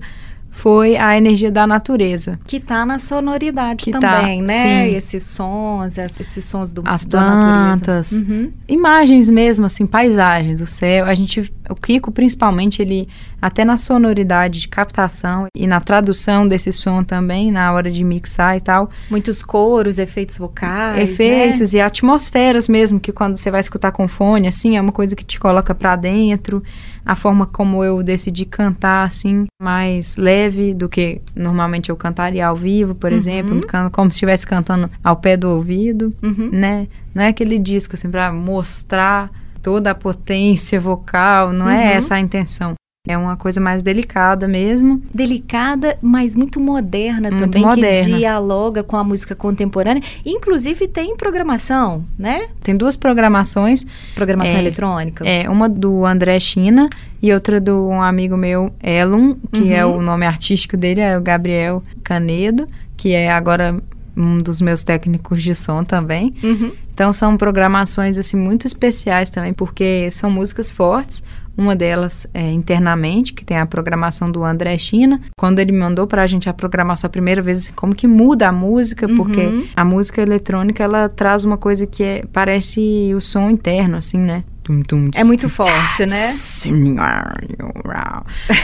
foi 0.51 0.95
a 0.97 1.17
energia 1.17 1.51
da 1.51 1.65
natureza. 1.65 2.39
Que 2.45 2.60
tá 2.60 2.86
na 2.86 2.99
sonoridade 2.99 3.86
Que 3.86 3.91
tá, 3.91 3.99
também, 3.99 4.41
né? 4.43 4.53
sim. 4.53 4.95
Esses 4.95 5.23
sons, 5.23 5.97
esses 5.97 6.45
sons 6.45 6.71
do, 6.71 6.84
As 6.86 7.03
plantas, 7.03 8.12
Uhum. 8.12 8.51
imagens 8.67 9.30
mesmo, 9.32 9.65
assim, 9.65 9.88
paisagens, 9.88 10.62
o 10.62 10.67
céu. 10.67 11.06
A 11.06 11.15
gente, 11.15 11.51
o 11.69 11.75
Kiko, 11.75 12.12
principalmente, 12.12 12.82
ele, 12.82 13.08
até 13.41 13.63
na 13.65 13.77
sonoridade 13.77 14.60
de 14.62 14.67
captação 14.67 15.47
e 15.56 15.65
na 15.67 15.80
tradução 15.82 16.47
desse 16.47 16.71
som 16.71 17.03
também, 17.03 17.51
na 17.51 17.71
hora 17.73 17.91
de 17.91 18.03
mixar 18.03 18.56
e 18.58 18.62
tal, 18.62 18.89
Muitos 19.10 19.41
coros, 19.43 19.99
efeitos 19.99 20.38
vocais. 20.38 21.10
efeitos 21.10 21.73
e 21.73 21.80
atmosferas 21.82 22.67
mesmo, 22.67 22.99
que 22.99 23.12
quando 23.12 23.38
você 23.38 23.51
vai 23.51 23.62
escutar 23.62 23.91
com 23.91 24.08
fone, 24.08 24.47
assim, 24.47 24.77
é 24.77 24.82
uma 24.82 24.91
coisa 24.91 25.15
que 25.15 25.25
te 25.25 25.39
coloca 25.39 25.73
pra 25.75 25.95
dentro. 25.95 26.62
A 27.06 27.15
forma 27.15 27.45
como 27.45 27.84
eu 27.86 28.03
decidi 28.03 28.43
cantar, 28.45 29.06
assim, 29.06 29.45
mais 29.62 30.17
leve 30.17 30.73
do 30.73 30.89
que 30.89 31.21
normalmente 31.34 31.89
eu 31.89 31.95
cantaria 31.95 32.45
ao 32.45 32.58
vivo, 32.58 32.93
por 32.95 33.13
exemplo, 33.13 33.62
can- 33.65 33.89
como 33.89 34.12
se 34.12 34.15
estivesse 34.17 34.45
cantando 34.45 34.89
ao 35.01 35.15
pé 35.15 35.38
do 35.38 35.49
ouvido, 35.49 36.10
Né? 36.21 36.30
Uhum. 36.30 36.49
né? 36.51 36.88
Não 37.15 37.23
é 37.23 37.27
aquele 37.30 37.58
disco, 37.58 37.95
assim, 37.95 38.12
pra 38.12 38.32
mostrar 38.32 39.32
toda 39.62 39.91
a 39.91 39.96
potência 39.96 40.80
vocal, 40.80 41.52
não 41.54 41.65
Uhum. 41.65 41.72
é 41.72 41.93
essa 41.93 42.15
a 42.15 42.20
intenção. 42.20 42.74
É 43.10 43.17
uma 43.17 43.38
coisa 43.38 43.62
mais 43.62 43.82
delicada 43.82 44.50
mesmo. 44.50 45.02
Delicada, 45.13 45.98
mas 46.02 46.36
muito 46.36 46.60
moderna 46.60 47.30
Muito 47.32 47.41
também, 47.41 47.62
que 47.62 47.67
moderna. 47.70 48.17
dialoga 48.17 48.84
com 48.84 48.98
a 48.98 49.04
música 49.04 49.34
contemporânea. 49.34 50.04
Inclusive 50.26 50.89
tem 50.89 51.15
programação, 51.15 52.04
né? 52.20 52.48
Tem 52.62 52.76
duas 52.76 52.98
programações, 52.98 53.86
Programação 54.13 54.56
É, 54.56 54.60
eletrônica. 54.60 55.26
É, 55.26 55.50
uma 55.50 55.70
do 55.70 56.06
André 56.06 56.38
China 56.41 56.89
e 57.24 57.32
outra 57.32 57.62
do 57.62 57.88
um 57.88 58.02
amigo 58.02 58.36
meu, 58.36 58.74
Elon, 58.84 59.36
que 59.54 59.72
é 59.72 59.86
Uhum. 59.86 60.00
o 60.00 60.02
nome 60.02 60.26
artístico 60.26 60.76
dele, 60.76 61.00
é 61.00 61.17
o 61.17 61.22
Gabriel 61.22 61.82
Canedo, 62.04 62.67
que 62.98 63.13
é 63.13 63.32
agora 63.32 63.78
um 64.17 64.38
dos 64.39 64.60
meus 64.60 64.84
técnicos 64.84 65.41
de 65.43 65.56
som 65.56 65.82
também. 65.84 66.34
Uhum. 66.43 66.72
Então 66.97 67.13
são 67.13 67.38
programações 67.38 68.17
assim 68.17 68.36
muito 68.36 68.65
especiais 68.65 69.29
também, 69.29 69.53
porque 69.53 70.10
são 70.10 70.31
músicas 70.31 70.71
fortes. 70.71 71.23
Uma 71.55 71.75
delas 71.75 72.25
é 72.33 72.51
internamente, 72.51 73.33
que 73.33 73.45
tem 73.45 73.57
a 73.60 73.67
programação 73.67 74.31
do 74.31 74.43
André 74.43 74.75
China. 74.79 75.21
Quando 75.38 75.60
ele 75.60 75.71
mandou 75.71 76.07
pra 76.07 76.25
gente 76.25 76.49
a 76.49 76.53
programação 76.53 77.07
a 77.07 77.12
primeira 77.12 77.39
vez, 77.39 77.60
assim, 77.60 77.73
como 77.73 77.93
que 77.93 78.07
muda 78.07 78.47
a 78.47 78.51
música, 78.51 79.07
porque 79.07 79.41
Uhum. 79.41 79.65
a 79.75 79.86
música 79.86 80.23
eletrônica 80.23 80.83
ela 80.83 81.07
traz 81.07 81.43
uma 81.43 81.55
coisa 81.57 81.86
que 81.86 82.03
é, 82.03 82.23
parece 82.33 83.13
o 83.15 83.21
som 83.21 83.47
interno, 83.51 83.97
assim, 83.97 84.17
né? 84.17 84.43
Tum, 84.67 84.82
tum, 84.84 85.10
É 85.15 85.23
muito 85.23 85.43
tum, 85.43 85.49
forte, 85.49 86.06
né? 86.06 86.30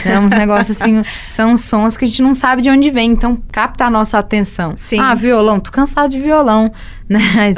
É 0.04 0.18
uns 0.18 0.28
negócios 0.28 0.78
assim, 0.78 1.02
são 1.26 1.56
sons 1.56 1.96
que 1.96 2.04
a 2.04 2.08
gente 2.08 2.20
não 2.20 2.34
sabe 2.34 2.60
de 2.60 2.68
onde 2.68 2.90
vem, 2.90 3.12
então 3.12 3.34
capta 3.50 3.86
a 3.86 3.90
nossa 3.90 4.18
atenção. 4.18 4.74
Sim. 4.76 5.00
Ah, 5.00 5.14
violão, 5.14 5.58
tô 5.58 5.70
cansado 5.70 6.10
de 6.10 6.20
violão, 6.20 6.70
né? 7.08 7.54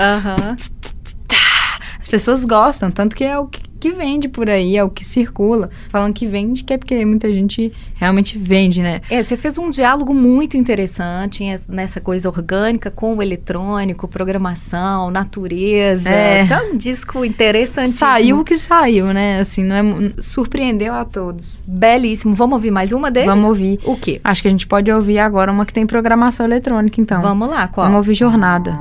As 2.00 2.08
pessoas 2.08 2.44
gostam, 2.44 2.88
tanto 2.88 3.16
que 3.16 3.24
é 3.24 3.36
o 3.36 3.48
que, 3.48 3.65
que 3.86 3.92
vende 3.92 4.28
por 4.28 4.50
aí, 4.50 4.76
é 4.76 4.82
o 4.82 4.90
que 4.90 5.04
circula. 5.04 5.70
Falando 5.88 6.12
que 6.12 6.26
vende, 6.26 6.64
que 6.64 6.72
é 6.72 6.78
porque 6.78 7.04
muita 7.04 7.32
gente 7.32 7.72
realmente 7.94 8.36
vende, 8.36 8.82
né? 8.82 9.00
É, 9.08 9.22
você 9.22 9.36
fez 9.36 9.58
um 9.58 9.70
diálogo 9.70 10.12
muito 10.12 10.56
interessante 10.56 11.44
nessa 11.68 12.00
coisa 12.00 12.28
orgânica 12.28 12.90
com 12.90 13.14
o 13.14 13.22
eletrônico, 13.22 14.08
programação, 14.08 15.10
natureza. 15.10 16.08
É. 16.08 16.42
Então, 16.42 16.72
um 16.72 16.76
disco 16.76 17.24
interessantíssimo. 17.24 17.98
Saiu 17.98 18.40
o 18.40 18.44
que 18.44 18.58
saiu, 18.58 19.12
né? 19.12 19.38
Assim, 19.38 19.62
não 19.62 19.76
é, 19.76 20.12
surpreendeu 20.18 20.92
a 20.92 21.04
todos. 21.04 21.62
Belíssimo. 21.68 22.34
Vamos 22.34 22.54
ouvir 22.54 22.72
mais 22.72 22.92
uma 22.92 23.08
dele? 23.08 23.26
Vamos 23.26 23.48
ouvir. 23.48 23.78
O 23.84 23.96
quê? 23.96 24.20
Acho 24.24 24.42
que 24.42 24.48
a 24.48 24.50
gente 24.50 24.66
pode 24.66 24.90
ouvir 24.90 25.20
agora 25.20 25.52
uma 25.52 25.64
que 25.64 25.72
tem 25.72 25.86
programação 25.86 26.44
eletrônica, 26.44 27.00
então. 27.00 27.22
Vamos 27.22 27.48
lá, 27.48 27.68
qual? 27.68 27.86
Vamos 27.86 27.98
ouvir 27.98 28.14
Jornada, 28.14 28.72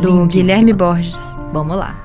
do 0.00 0.08
Lindíssima. 0.08 0.42
Guilherme 0.42 0.72
Borges. 0.72 1.36
Vamos 1.52 1.76
lá. 1.76 2.03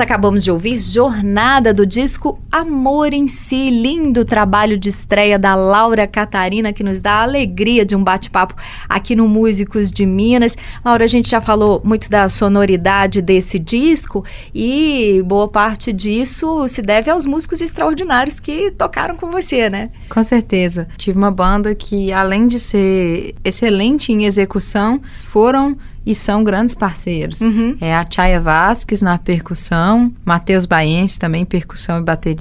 Acabamos 0.00 0.42
de 0.42 0.50
ouvir 0.50 0.80
Jornada 0.80 1.72
do 1.72 1.86
disco 1.86 2.38
Amor 2.50 3.14
em 3.14 3.28
Si, 3.28 3.70
lindo 3.70 4.24
trabalho 4.24 4.76
de 4.76 4.88
estreia 4.88 5.38
da 5.38 5.54
Laura 5.54 6.04
Catarina, 6.06 6.72
que 6.72 6.82
nos 6.82 7.00
dá 7.00 7.12
a 7.12 7.22
alegria 7.22 7.84
de 7.84 7.94
um 7.94 8.02
bate-papo 8.02 8.56
aqui 8.88 9.14
no 9.14 9.28
Músicos 9.28 9.92
de 9.92 10.04
Minas. 10.04 10.56
Laura, 10.84 11.04
a 11.04 11.06
gente 11.06 11.30
já 11.30 11.40
falou 11.40 11.80
muito 11.84 12.10
da 12.10 12.28
sonoridade 12.28 13.22
desse 13.22 13.56
disco 13.56 14.24
e 14.52 15.22
boa 15.26 15.46
parte 15.46 15.92
disso 15.92 16.66
se 16.66 16.82
deve 16.82 17.08
aos 17.08 17.24
músicos 17.24 17.60
extraordinários 17.60 18.40
que 18.40 18.72
tocaram 18.72 19.16
com 19.16 19.30
você, 19.30 19.70
né? 19.70 19.90
Com 20.08 20.22
certeza. 20.24 20.88
Tive 20.98 21.16
uma 21.16 21.30
banda 21.30 21.72
que, 21.74 22.12
além 22.12 22.48
de 22.48 22.58
ser 22.58 23.34
excelente 23.44 24.12
em 24.12 24.24
execução, 24.24 25.00
foram 25.20 25.76
e 26.04 26.14
são 26.14 26.42
grandes 26.42 26.74
parceiros. 26.74 27.40
Uhum. 27.40 27.76
É 27.80 27.94
a 27.94 28.04
Chaya 28.08 28.40
Vasques 28.40 29.02
na 29.02 29.18
percussão, 29.18 30.12
Matheus 30.24 30.64
Baense 30.66 31.18
também 31.18 31.44
percussão 31.44 31.98
e 31.98 32.02
bateria, 32.02 32.39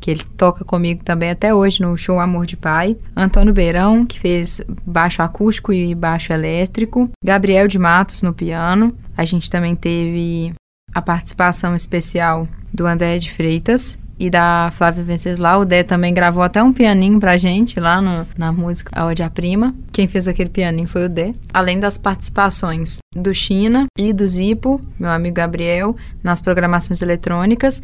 que 0.00 0.10
ele 0.10 0.22
toca 0.36 0.64
comigo 0.64 1.02
também 1.04 1.30
até 1.30 1.54
hoje 1.54 1.82
no 1.82 1.96
show 1.96 2.18
Amor 2.20 2.46
de 2.46 2.56
Pai. 2.56 2.96
Antônio 3.14 3.54
Beirão, 3.54 4.04
que 4.04 4.18
fez 4.18 4.60
baixo 4.84 5.22
acústico 5.22 5.72
e 5.72 5.94
baixo 5.94 6.32
elétrico. 6.32 7.08
Gabriel 7.24 7.68
de 7.68 7.78
Matos 7.78 8.22
no 8.22 8.34
piano. 8.34 8.92
A 9.16 9.24
gente 9.24 9.48
também 9.48 9.76
teve 9.76 10.52
a 10.94 11.02
participação 11.02 11.74
especial 11.74 12.48
do 12.72 12.86
André 12.86 13.18
de 13.18 13.30
Freitas 13.30 13.98
e 14.18 14.30
da 14.30 14.70
Flávia 14.74 15.02
Venceslau. 15.04 15.60
O 15.62 15.64
Dé 15.64 15.82
também 15.82 16.12
gravou 16.14 16.42
até 16.42 16.62
um 16.62 16.72
pianinho 16.72 17.18
pra 17.20 17.36
gente 17.36 17.78
lá 17.78 18.00
no, 18.00 18.26
na 18.36 18.52
música 18.52 18.90
A 18.94 19.06
Ode 19.06 19.22
à 19.22 19.28
Prima. 19.30 19.74
Quem 19.92 20.06
fez 20.06 20.26
aquele 20.28 20.50
pianinho 20.50 20.88
foi 20.88 21.06
o 21.06 21.08
Dé. 21.08 21.34
Além 21.52 21.78
das 21.80 21.98
participações 21.98 22.98
do 23.14 23.34
China 23.34 23.86
e 23.98 24.12
do 24.12 24.26
Zipo, 24.26 24.80
meu 24.98 25.10
amigo 25.10 25.36
Gabriel, 25.36 25.96
nas 26.22 26.42
programações 26.42 27.00
eletrônicas. 27.02 27.82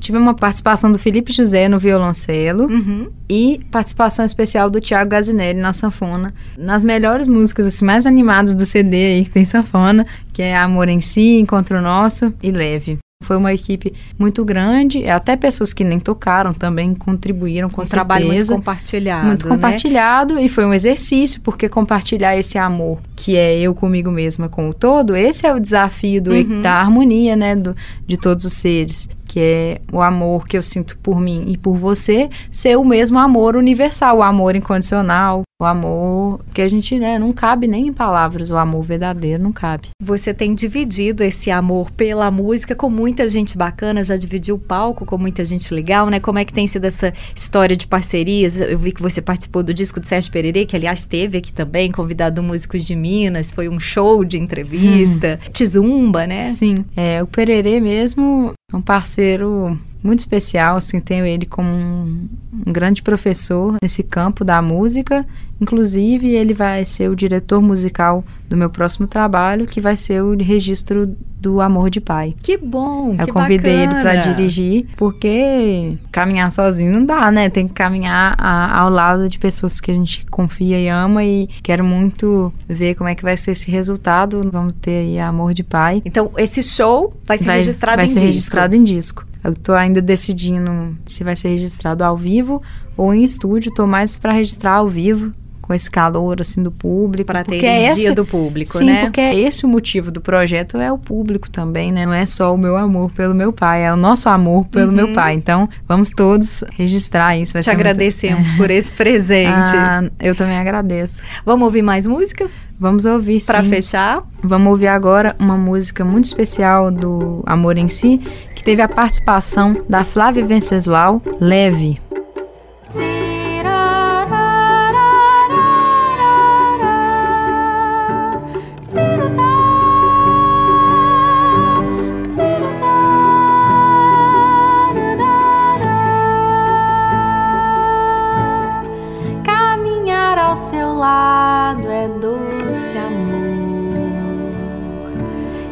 Tive 0.00 0.18
uma 0.18 0.34
participação 0.34 0.92
do 0.92 0.98
Felipe 0.98 1.32
José 1.32 1.68
no 1.68 1.78
violoncelo 1.78 2.64
Uhum. 2.70 3.08
e 3.28 3.60
participação 3.70 4.24
especial 4.24 4.68
do 4.68 4.80
Thiago 4.80 5.10
Gazinelli 5.10 5.58
na 5.58 5.72
sanfona. 5.72 6.34
Nas 6.58 6.82
melhores 6.82 7.26
músicas 7.26 7.66
assim, 7.66 7.84
mais 7.84 8.06
animadas 8.06 8.54
do 8.54 8.64
CD 8.66 8.96
aí 8.96 9.24
que 9.24 9.30
tem 9.30 9.44
sanfona, 9.44 10.06
que 10.32 10.42
é 10.42 10.56
Amor 10.56 10.88
em 10.88 11.00
Si, 11.00 11.38
Encontro 11.38 11.80
Nosso 11.80 12.32
e 12.42 12.50
Leve. 12.50 12.98
Foi 13.24 13.36
uma 13.36 13.52
equipe 13.52 13.92
muito 14.18 14.44
grande, 14.44 15.08
até 15.08 15.34
pessoas 15.36 15.72
que 15.72 15.82
nem 15.82 15.98
tocaram 15.98 16.52
também 16.52 16.94
contribuíram 16.94 17.68
com 17.68 17.82
um 17.82 17.84
trabalho 17.84 18.26
muito 18.26 18.36
certeza. 18.36 18.54
compartilhado. 18.54 19.26
Muito 19.26 19.48
né? 19.48 19.54
compartilhado 19.54 20.38
e 20.38 20.48
foi 20.48 20.64
um 20.64 20.74
exercício, 20.74 21.40
porque 21.40 21.68
compartilhar 21.68 22.36
esse 22.36 22.58
amor, 22.58 22.98
que 23.16 23.36
é 23.36 23.58
eu 23.58 23.74
comigo 23.74 24.10
mesma 24.10 24.48
com 24.48 24.68
o 24.68 24.74
todo, 24.74 25.16
esse 25.16 25.46
é 25.46 25.54
o 25.54 25.58
desafio 25.58 26.22
do, 26.22 26.30
Uhum. 26.32 26.60
da 26.60 26.74
harmonia, 26.74 27.34
né, 27.34 27.56
do, 27.56 27.74
de 28.06 28.16
todos 28.16 28.44
os 28.44 28.52
seres, 28.52 29.08
que 29.26 29.40
é 29.40 29.80
o 29.92 30.02
amor 30.02 30.46
que 30.46 30.56
eu 30.56 30.62
sinto 30.62 30.98
por 30.98 31.20
mim 31.20 31.46
e 31.48 31.56
por 31.56 31.76
você, 31.76 32.28
ser 32.52 32.76
o 32.76 32.84
mesmo 32.84 33.18
amor 33.18 33.56
universal, 33.56 34.18
o 34.18 34.22
amor 34.22 34.54
incondicional, 34.54 35.42
o 35.60 35.64
amor 35.64 36.40
que 36.52 36.60
a 36.60 36.68
gente, 36.68 36.98
né, 36.98 37.18
não 37.18 37.32
cabe 37.32 37.66
nem 37.66 37.88
em 37.88 37.92
palavras, 37.92 38.50
o 38.50 38.56
amor 38.56 38.82
verdadeiro 38.82 39.42
não 39.42 39.52
cabe. 39.52 39.88
Você 40.02 40.34
tem 40.34 40.54
dividido 40.54 41.22
esse 41.22 41.50
amor 41.50 41.90
pela 41.92 42.30
música 42.30 42.74
com 42.74 42.90
muita 42.90 43.28
gente 43.28 43.56
bacana, 43.56 44.02
já 44.02 44.16
dividiu 44.16 44.56
o 44.56 44.58
palco 44.58 45.06
com 45.06 45.16
muita 45.16 45.44
gente 45.44 45.72
legal, 45.72 46.10
né? 46.10 46.18
Como 46.18 46.38
é 46.38 46.44
que 46.44 46.52
tem 46.52 46.66
sido 46.66 46.84
essa 46.84 47.12
história 47.34 47.76
de 47.76 47.86
parcerias? 47.86 48.58
Eu 48.58 48.78
vi 48.78 48.90
que 48.90 49.00
você 49.00 49.22
participou 49.22 49.62
do 49.62 49.72
disco 49.72 50.00
do 50.00 50.06
Sérgio 50.06 50.32
Pererê, 50.32 50.66
que 50.66 50.76
aliás 50.76 51.00
esteve 51.00 51.38
aqui 51.38 51.52
também, 51.52 51.92
convidado 51.92 52.36
do 52.36 52.42
Músicos 52.42 52.84
de 52.84 52.96
Minas, 52.96 53.52
foi 53.52 53.68
um 53.68 53.78
show 53.78 54.24
de 54.24 54.38
entrevista. 54.38 55.38
Tizumba, 55.52 56.26
né? 56.26 56.48
Sim, 56.48 56.84
é, 56.96 57.22
o 57.22 57.26
Pererê 57.26 57.80
mesmo 57.80 58.52
é 58.72 58.76
um 58.76 58.82
parceiro 58.82 59.78
muito 60.04 60.20
especial, 60.20 60.76
assim, 60.76 61.00
tenho 61.00 61.24
ele 61.24 61.46
como 61.46 61.68
um, 61.68 62.28
um 62.66 62.72
grande 62.72 63.02
professor 63.02 63.74
nesse 63.82 64.02
campo 64.02 64.44
da 64.44 64.60
música. 64.60 65.24
Inclusive, 65.60 66.28
ele 66.28 66.52
vai 66.52 66.84
ser 66.84 67.08
o 67.08 67.16
diretor 67.16 67.62
musical 67.62 68.22
do 68.50 68.56
meu 68.56 68.68
próximo 68.68 69.06
trabalho, 69.06 69.66
que 69.66 69.80
vai 69.80 69.96
ser 69.96 70.22
o 70.22 70.36
registro 70.36 71.16
do 71.40 71.60
Amor 71.60 71.88
de 71.90 72.00
Pai. 72.00 72.34
Que 72.42 72.58
bom, 72.58 73.14
Eu 73.18 73.26
que 73.26 73.32
convidei 73.32 73.82
ele 73.84 73.94
para 73.94 74.14
bacana. 74.16 74.34
dirigir, 74.34 74.84
porque 74.96 75.96
caminhar 76.10 76.50
sozinho 76.50 76.92
não 76.92 77.06
dá, 77.06 77.30
né? 77.30 77.48
Tem 77.48 77.66
que 77.68 77.72
caminhar 77.74 78.34
a- 78.38 78.78
ao 78.80 78.90
lado 78.90 79.28
de 79.28 79.38
pessoas 79.38 79.80
que 79.80 79.90
a 79.90 79.94
gente 79.94 80.26
confia 80.26 80.78
e 80.78 80.88
ama 80.88 81.24
e 81.24 81.48
quero 81.62 81.84
muito 81.84 82.52
ver 82.68 82.94
como 82.94 83.08
é 83.08 83.14
que 83.14 83.22
vai 83.22 83.36
ser 83.36 83.52
esse 83.52 83.70
resultado. 83.70 84.48
Vamos 84.52 84.74
ter 84.74 84.98
aí 84.98 85.18
Amor 85.20 85.54
de 85.54 85.62
Pai 85.62 86.02
Então, 86.04 86.30
esse 86.36 86.62
show 86.62 87.14
vai 87.26 87.38
ser 87.38 87.50
registrado 87.52 87.96
vai 87.98 88.06
em 88.06 88.08
ser 88.08 88.14
disco. 88.14 88.26
registrado 88.26 88.76
em 88.76 88.82
disco. 88.84 89.24
Eu 89.44 89.54
tô 89.54 89.72
ainda 89.72 90.00
decidindo 90.00 90.96
se 91.06 91.22
vai 91.22 91.36
ser 91.36 91.48
registrado 91.50 92.02
ao 92.02 92.16
vivo 92.16 92.62
ou 92.96 93.12
em 93.14 93.22
estúdio. 93.22 93.72
Tô 93.74 93.86
mais 93.86 94.16
para 94.16 94.32
registrar 94.32 94.76
ao 94.76 94.88
vivo, 94.88 95.30
com 95.60 95.72
esse 95.72 95.90
calor 95.90 96.40
assim 96.42 96.62
do 96.62 96.70
público. 96.70 97.26
Para 97.26 97.42
ter 97.44 97.62
é 97.64 97.84
energia 97.84 98.06
essa- 98.06 98.14
do 98.14 98.24
público, 98.26 98.76
Sim, 98.76 98.84
né? 98.84 99.00
porque 99.04 99.20
é 99.20 99.34
esse 99.34 99.64
o 99.64 99.68
motivo 99.68 100.10
do 100.10 100.20
projeto, 100.20 100.76
é 100.78 100.90
o 100.92 100.98
público 100.98 101.48
também, 101.50 101.90
né? 101.92 102.04
Não 102.04 102.12
é 102.12 102.26
só 102.26 102.54
o 102.54 102.58
meu 102.58 102.76
amor 102.76 103.10
pelo 103.12 103.34
meu 103.34 103.50
pai, 103.52 103.84
é 103.84 103.92
o 103.92 103.96
nosso 103.96 104.28
amor 104.28 104.66
pelo 104.66 104.90
Uhum. 104.90 104.96
meu 104.96 105.12
pai. 105.14 105.34
Então, 105.34 105.68
vamos 105.88 106.10
todos 106.10 106.62
registrar 106.72 107.36
isso. 107.38 107.52
Vai 107.54 107.62
Te 107.62 107.66
ser 107.66 107.70
muito- 107.70 107.80
agradecemos 107.80 108.50
por 108.56 108.70
esse 108.70 108.92
presente. 108.92 109.74
Ah, 109.74 110.04
eu 110.20 110.34
também 110.34 110.56
agradeço. 110.56 111.24
Vamos 111.46 111.64
ouvir 111.64 111.82
mais 111.82 112.06
música 112.06 112.48
Vamos 112.78 113.04
ouvir, 113.06 113.38
sim. 113.40 113.46
para 113.46 113.62
fechar? 113.64 114.22
Vamos 114.42 114.68
ouvir 114.72 114.88
agora 114.88 115.34
uma 115.38 115.56
música 115.56 116.04
muito 116.04 116.24
especial 116.24 116.90
do 116.90 117.40
Amor 117.46 117.78
em 117.78 117.88
Si, 117.88 118.20
teve 118.64 118.80
a 118.80 118.88
participação 118.88 119.84
da 119.88 120.04
Flávia 120.04 120.44
Venceslau, 120.44 121.20
Leve. 121.38 122.00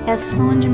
É 0.05 0.12
é 0.12 0.16
som 0.16 0.59
de 0.61 0.68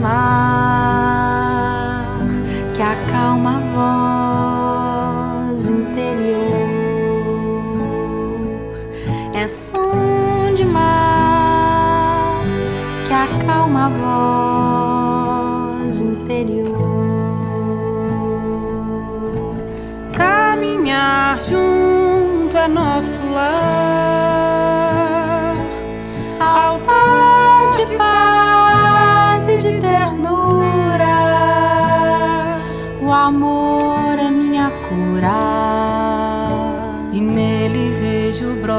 é 9.49 9.51
som 9.51 10.55
de 10.55 10.65
mar 10.65 12.43
que 13.07 13.15
acalma 13.15 13.87
a 13.87 15.85
voz 15.87 16.01
interior. 16.03 16.77
Caminhar 20.13 21.41
junto 21.41 22.59
é 22.59 22.69
nosso 22.69 23.18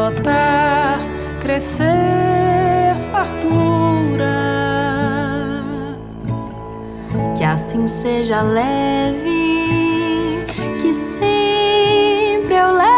brotar, 0.09 0.99
crescer 1.41 2.95
fartura. 3.11 4.25
Que 7.37 7.43
assim 7.43 7.85
seja 7.87 8.41
leve, 8.41 10.45
que 10.81 10.93
sempre 10.93 12.55
eu 12.55 12.71
leve. 12.71 12.89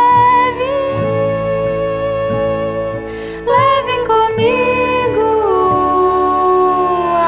Levem 3.46 4.08
comigo, 4.08 5.28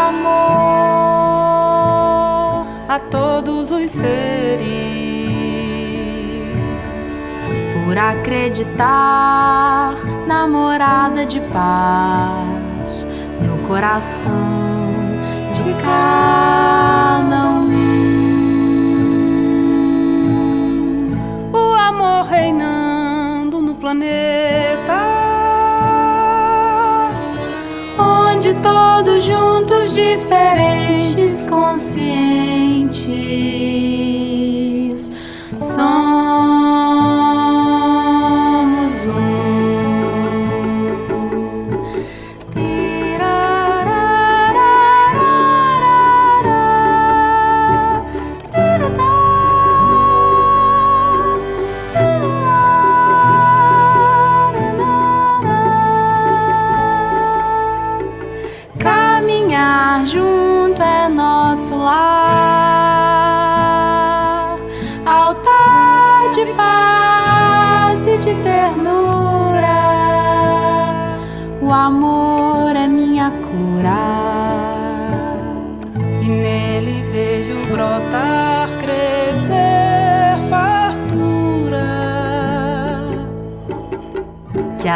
amor. 0.07 1.43
A 2.87 2.99
todos 3.11 3.71
os 3.71 3.91
seres. 3.91 4.23
por 7.85 7.97
acreditar 7.97 9.52
na 10.27 10.47
morada 10.47 11.25
de 11.25 11.39
paz 11.41 13.05
no 13.41 13.57
coração 13.67 14.31
de 15.53 15.73
cada 15.81 17.49
um. 17.51 17.73
O 21.53 21.73
amor 21.73 22.25
reinando 22.25 23.61
no 23.61 23.75
planeta. 23.75 24.93
Onde 27.97 28.53
todos 28.55 29.23
juntos, 29.23 29.93
diferentes, 29.93 31.47
conscientes, 31.47 33.07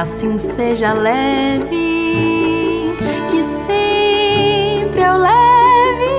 assim 0.08 0.40
seja 0.40 0.94
leve, 0.94 2.96
que 3.30 3.44
sempre 3.44 5.02
eu 5.02 5.18
leve, 5.18 6.10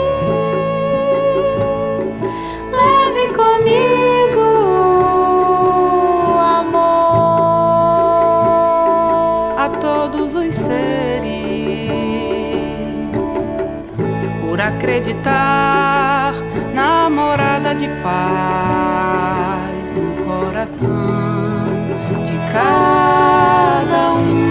leve 2.70 3.32
comigo, 3.34 4.44
amor, 6.38 6.78
a 9.58 9.70
todos 9.80 10.34
os 10.34 10.54
seres, 10.54 11.88
por 14.42 14.60
acreditar 14.60 16.34
na 16.74 17.08
morada 17.08 17.74
de 17.74 17.88
paz 18.02 18.77
cada 22.58 24.10
um. 24.14 24.44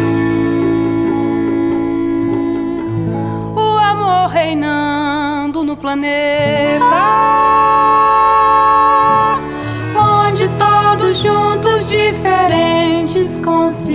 O 3.55 3.77
amor 3.77 4.29
reinando 4.29 5.63
no 5.63 5.75
planeta, 5.75 6.85
onde 9.95 10.47
todos 10.57 11.21
juntos, 11.21 11.89
diferentes, 11.89 13.41
conscientes, 13.41 13.86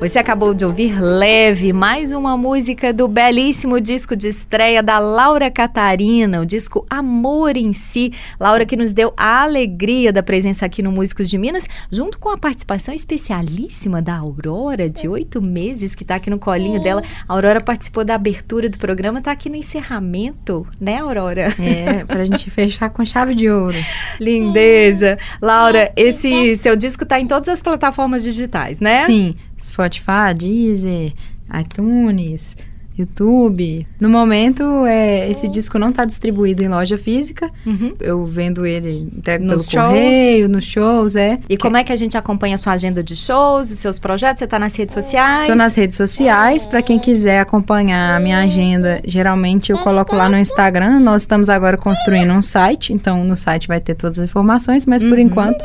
Você 0.00 0.16
acabou 0.16 0.54
de 0.54 0.64
ouvir 0.64 1.00
Leve, 1.00 1.72
mais 1.72 2.12
uma 2.12 2.36
música 2.36 2.92
do 2.92 3.08
belíssimo 3.08 3.80
disco 3.80 4.14
de 4.14 4.28
estreia 4.28 4.80
da 4.80 5.00
Laura 5.00 5.50
Catarina, 5.50 6.40
o 6.40 6.46
disco 6.46 6.86
Amor 6.88 7.56
em 7.56 7.72
Si. 7.72 8.12
Laura 8.38 8.64
que 8.64 8.76
nos 8.76 8.92
deu 8.92 9.12
a 9.16 9.42
alegria 9.42 10.12
da 10.12 10.22
presença 10.22 10.64
aqui 10.64 10.84
no 10.84 10.92
Músicos 10.92 11.28
de 11.28 11.36
Minas, 11.36 11.66
junto 11.90 12.16
com 12.20 12.28
a 12.28 12.38
participação 12.38 12.94
especialíssima 12.94 14.00
da 14.00 14.16
Aurora, 14.16 14.88
de 14.88 15.08
oito 15.08 15.42
meses, 15.42 15.96
que 15.96 16.04
está 16.04 16.14
aqui 16.14 16.30
no 16.30 16.38
colinho 16.38 16.80
dela. 16.80 17.02
A 17.28 17.34
Aurora 17.34 17.60
participou 17.60 18.04
da 18.04 18.14
abertura 18.14 18.68
do 18.68 18.78
programa, 18.78 19.18
está 19.18 19.32
aqui 19.32 19.50
no 19.50 19.56
encerramento, 19.56 20.64
né, 20.80 20.98
Aurora? 20.98 21.52
É, 21.58 22.04
pra 22.04 22.24
gente 22.24 22.48
fechar 22.50 22.88
com 22.90 23.04
chave 23.04 23.34
de 23.34 23.50
ouro. 23.50 23.76
Lindeza. 24.20 25.18
Laura, 25.42 25.92
esse 25.96 26.56
seu 26.56 26.76
disco 26.76 27.02
está 27.02 27.18
em 27.18 27.26
todas 27.26 27.48
as 27.48 27.60
plataformas 27.60 28.22
digitais, 28.22 28.78
né? 28.78 29.04
Sim, 29.04 29.34
Spotify, 29.60 30.34
Deezer, 30.36 31.12
iTunes, 31.58 32.56
YouTube. 32.98 33.86
No 34.00 34.08
momento, 34.08 34.84
é, 34.84 35.30
esse 35.30 35.46
disco 35.46 35.78
não 35.78 35.90
está 35.90 36.04
distribuído 36.04 36.64
em 36.64 36.68
loja 36.68 36.98
física. 36.98 37.46
Uhum. 37.64 37.94
Eu 38.00 38.24
vendo 38.26 38.66
ele, 38.66 39.08
entrego 39.16 39.44
Nos 39.44 39.68
pelo 39.68 39.84
shows? 39.84 39.94
correio, 39.94 40.48
nos 40.48 40.64
shows, 40.64 41.16
é. 41.16 41.36
E 41.48 41.56
como 41.56 41.76
é 41.76 41.84
que 41.84 41.92
a 41.92 41.96
gente 41.96 42.18
acompanha 42.18 42.56
a 42.56 42.58
sua 42.58 42.72
agenda 42.72 43.02
de 43.02 43.14
shows, 43.14 43.70
os 43.70 43.78
seus 43.78 43.98
projetos? 43.98 44.40
Você 44.40 44.44
está 44.44 44.58
nas 44.58 44.74
redes 44.74 44.94
sociais? 44.94 45.42
Estou 45.42 45.56
nas 45.56 45.74
redes 45.76 45.96
sociais, 45.96 46.66
para 46.66 46.82
quem 46.82 46.98
quiser 46.98 47.40
acompanhar 47.40 48.16
a 48.16 48.20
minha 48.20 48.40
agenda, 48.40 49.00
geralmente 49.04 49.70
eu 49.70 49.78
coloco 49.78 50.16
lá 50.16 50.28
no 50.28 50.36
Instagram. 50.36 50.98
Nós 50.98 51.22
estamos 51.22 51.48
agora 51.48 51.76
construindo 51.76 52.32
um 52.32 52.42
site, 52.42 52.92
então 52.92 53.22
no 53.22 53.36
site 53.36 53.68
vai 53.68 53.80
ter 53.80 53.94
todas 53.94 54.18
as 54.18 54.28
informações, 54.28 54.86
mas 54.86 55.02
por 55.04 55.18
enquanto, 55.18 55.62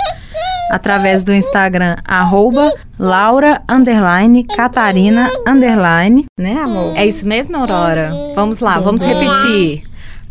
através 0.74 1.24
do 1.24 1.32
Instagram, 1.32 1.98
arroba 2.04 2.72
Laura, 2.98 3.62
underline, 3.70 4.44
Catarina, 4.44 5.30
underline, 5.48 6.26
né 6.36 6.58
amor? 6.58 6.98
É 6.98 7.06
isso 7.06 7.28
mesmo, 7.28 7.56
Aurora? 7.58 8.12
Vamos 8.34 8.60
lá, 8.60 8.80
vamos 8.80 9.04
repetir. 9.04 9.84